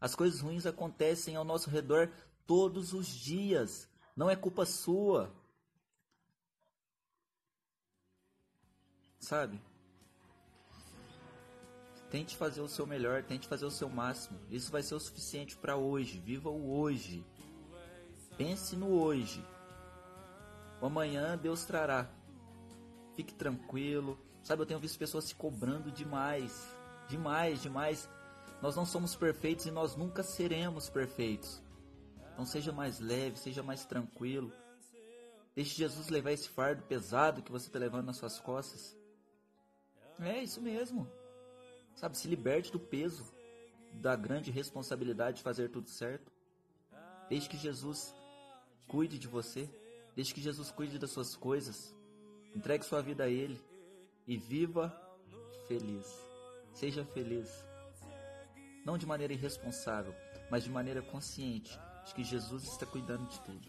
As 0.00 0.14
coisas 0.14 0.40
ruins 0.40 0.64
acontecem 0.64 1.34
ao 1.34 1.44
nosso 1.44 1.68
redor 1.68 2.08
todos 2.50 2.92
os 2.92 3.06
dias. 3.06 3.88
Não 4.16 4.28
é 4.28 4.34
culpa 4.34 4.66
sua. 4.66 5.32
Sabe? 9.20 9.62
Tente 12.10 12.36
fazer 12.36 12.60
o 12.60 12.66
seu 12.66 12.88
melhor, 12.88 13.22
tente 13.22 13.46
fazer 13.46 13.66
o 13.66 13.70
seu 13.70 13.88
máximo. 13.88 14.36
Isso 14.50 14.72
vai 14.72 14.82
ser 14.82 14.96
o 14.96 14.98
suficiente 14.98 15.56
para 15.56 15.76
hoje. 15.76 16.18
Viva 16.18 16.50
o 16.50 16.76
hoje. 16.76 17.24
Pense 18.36 18.74
no 18.74 19.00
hoje. 19.00 19.46
O 20.80 20.86
amanhã 20.86 21.38
Deus 21.38 21.64
trará. 21.64 22.10
Fique 23.14 23.32
tranquilo. 23.32 24.18
Sabe, 24.42 24.62
eu 24.62 24.66
tenho 24.66 24.80
visto 24.80 24.98
pessoas 24.98 25.22
se 25.22 25.36
cobrando 25.36 25.92
demais. 25.92 26.66
Demais, 27.08 27.62
demais. 27.62 28.10
Nós 28.60 28.74
não 28.74 28.84
somos 28.84 29.14
perfeitos 29.14 29.66
e 29.66 29.70
nós 29.70 29.94
nunca 29.94 30.24
seremos 30.24 30.90
perfeitos. 30.90 31.62
Então 32.40 32.46
seja 32.46 32.72
mais 32.72 32.98
leve, 33.00 33.38
seja 33.38 33.62
mais 33.62 33.84
tranquilo. 33.84 34.50
Deixe 35.54 35.76
Jesus 35.76 36.08
levar 36.08 36.32
esse 36.32 36.48
fardo 36.48 36.82
pesado 36.84 37.42
que 37.42 37.52
você 37.52 37.66
está 37.66 37.78
levando 37.78 38.06
nas 38.06 38.16
suas 38.16 38.40
costas. 38.40 38.96
É 40.18 40.42
isso 40.42 40.58
mesmo. 40.58 41.06
Sabe, 41.94 42.16
se 42.16 42.26
liberte 42.26 42.72
do 42.72 42.80
peso, 42.80 43.30
da 43.92 44.16
grande 44.16 44.50
responsabilidade 44.50 45.36
de 45.36 45.42
fazer 45.42 45.68
tudo 45.68 45.90
certo. 45.90 46.32
Deixe 47.28 47.46
que 47.46 47.58
Jesus 47.58 48.14
cuide 48.88 49.18
de 49.18 49.28
você. 49.28 49.68
Deixe 50.16 50.32
que 50.32 50.40
Jesus 50.40 50.70
cuide 50.70 50.98
das 50.98 51.10
suas 51.10 51.36
coisas. 51.36 51.94
Entregue 52.56 52.86
sua 52.86 53.02
vida 53.02 53.24
a 53.24 53.28
Ele 53.28 53.60
e 54.26 54.38
viva 54.38 54.88
feliz. 55.68 56.06
Seja 56.72 57.04
feliz. 57.04 57.50
Não 58.82 58.96
de 58.96 59.04
maneira 59.04 59.34
irresponsável, 59.34 60.14
mas 60.50 60.64
de 60.64 60.70
maneira 60.70 61.02
consciente 61.02 61.78
de 62.10 62.14
que 62.14 62.24
Jesus 62.24 62.64
está 62.64 62.84
cuidando 62.84 63.26
de 63.28 63.40
tudo. 63.40 63.68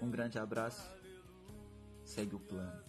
Um 0.00 0.10
grande 0.10 0.38
abraço. 0.38 0.88
Segue 2.04 2.36
o 2.36 2.38
plano. 2.38 2.84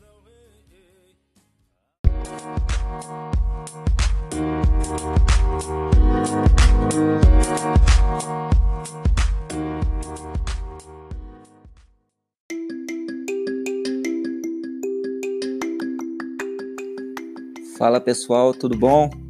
Fala 17.77 18.01
pessoal, 18.01 18.53
tudo 18.53 18.77
bom? 18.77 19.26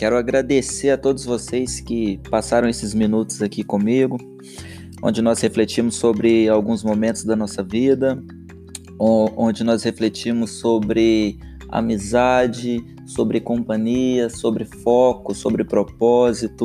Quero 0.00 0.16
agradecer 0.16 0.88
a 0.88 0.96
todos 0.96 1.26
vocês 1.26 1.78
que 1.78 2.16
passaram 2.30 2.66
esses 2.66 2.94
minutos 2.94 3.42
aqui 3.42 3.62
comigo, 3.62 4.16
onde 5.02 5.20
nós 5.20 5.42
refletimos 5.42 5.96
sobre 5.96 6.48
alguns 6.48 6.82
momentos 6.82 7.22
da 7.22 7.36
nossa 7.36 7.62
vida, 7.62 8.18
onde 8.98 9.62
nós 9.62 9.82
refletimos 9.82 10.52
sobre 10.52 11.38
amizade, 11.68 12.82
sobre 13.04 13.42
companhia, 13.42 14.30
sobre 14.30 14.64
foco, 14.64 15.34
sobre 15.34 15.64
propósito. 15.64 16.64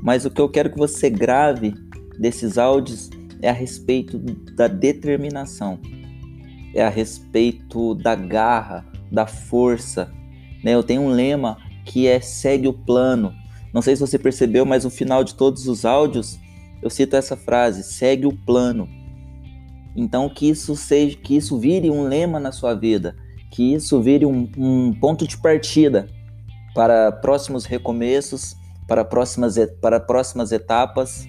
Mas 0.00 0.24
o 0.24 0.30
que 0.30 0.40
eu 0.40 0.48
quero 0.48 0.70
que 0.70 0.78
você 0.78 1.10
grave 1.10 1.74
desses 2.20 2.56
áudios 2.56 3.10
é 3.42 3.50
a 3.50 3.52
respeito 3.52 4.16
da 4.54 4.68
determinação, 4.68 5.80
é 6.72 6.84
a 6.84 6.88
respeito 6.88 7.96
da 7.96 8.14
garra, 8.14 8.86
da 9.10 9.26
força. 9.26 10.08
Né? 10.62 10.72
Eu 10.72 10.84
tenho 10.84 11.02
um 11.02 11.08
lema 11.08 11.56
que 11.84 12.06
é 12.06 12.20
segue 12.20 12.66
o 12.66 12.72
plano. 12.72 13.34
Não 13.72 13.82
sei 13.82 13.96
se 13.96 14.00
você 14.00 14.18
percebeu, 14.18 14.64
mas 14.64 14.84
no 14.84 14.90
final 14.90 15.24
de 15.24 15.34
todos 15.34 15.66
os 15.66 15.84
áudios 15.84 16.38
eu 16.82 16.90
cito 16.90 17.16
essa 17.16 17.36
frase: 17.36 17.82
segue 17.82 18.26
o 18.26 18.32
plano. 18.32 18.88
Então 19.96 20.28
que 20.28 20.48
isso 20.48 20.74
seja, 20.74 21.16
que 21.16 21.36
isso 21.36 21.58
vire 21.58 21.90
um 21.90 22.02
lema 22.02 22.40
na 22.40 22.52
sua 22.52 22.74
vida, 22.74 23.16
que 23.50 23.74
isso 23.74 24.00
vire 24.02 24.26
um, 24.26 24.50
um 24.56 24.92
ponto 24.92 25.26
de 25.26 25.36
partida 25.36 26.08
para 26.74 27.12
próximos 27.12 27.64
recomeços, 27.64 28.56
para 28.88 29.04
próximas, 29.04 29.56
para 29.80 30.00
próximas 30.00 30.52
etapas. 30.52 31.26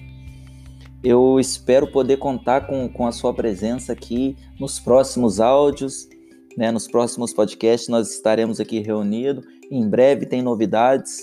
Eu 1.02 1.38
espero 1.38 1.86
poder 1.86 2.16
contar 2.16 2.66
com, 2.66 2.88
com 2.88 3.06
a 3.06 3.12
sua 3.12 3.32
presença 3.32 3.92
aqui 3.92 4.36
nos 4.58 4.80
próximos 4.80 5.38
áudios, 5.38 6.08
né, 6.56 6.72
nos 6.72 6.88
próximos 6.88 7.32
podcasts. 7.32 7.88
Nós 7.88 8.12
estaremos 8.12 8.58
aqui 8.58 8.80
reunidos 8.80 9.44
em 9.70 9.88
breve 9.88 10.26
tem 10.26 10.42
novidades. 10.42 11.20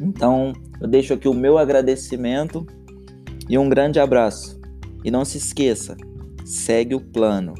Então, 0.00 0.52
eu 0.80 0.88
deixo 0.88 1.14
aqui 1.14 1.28
o 1.28 1.34
meu 1.34 1.58
agradecimento 1.58 2.66
e 3.48 3.56
um 3.56 3.68
grande 3.68 3.98
abraço. 3.98 4.60
E 5.04 5.10
não 5.10 5.24
se 5.24 5.38
esqueça, 5.38 5.96
segue 6.44 6.94
o 6.94 7.00
plano. 7.00 7.54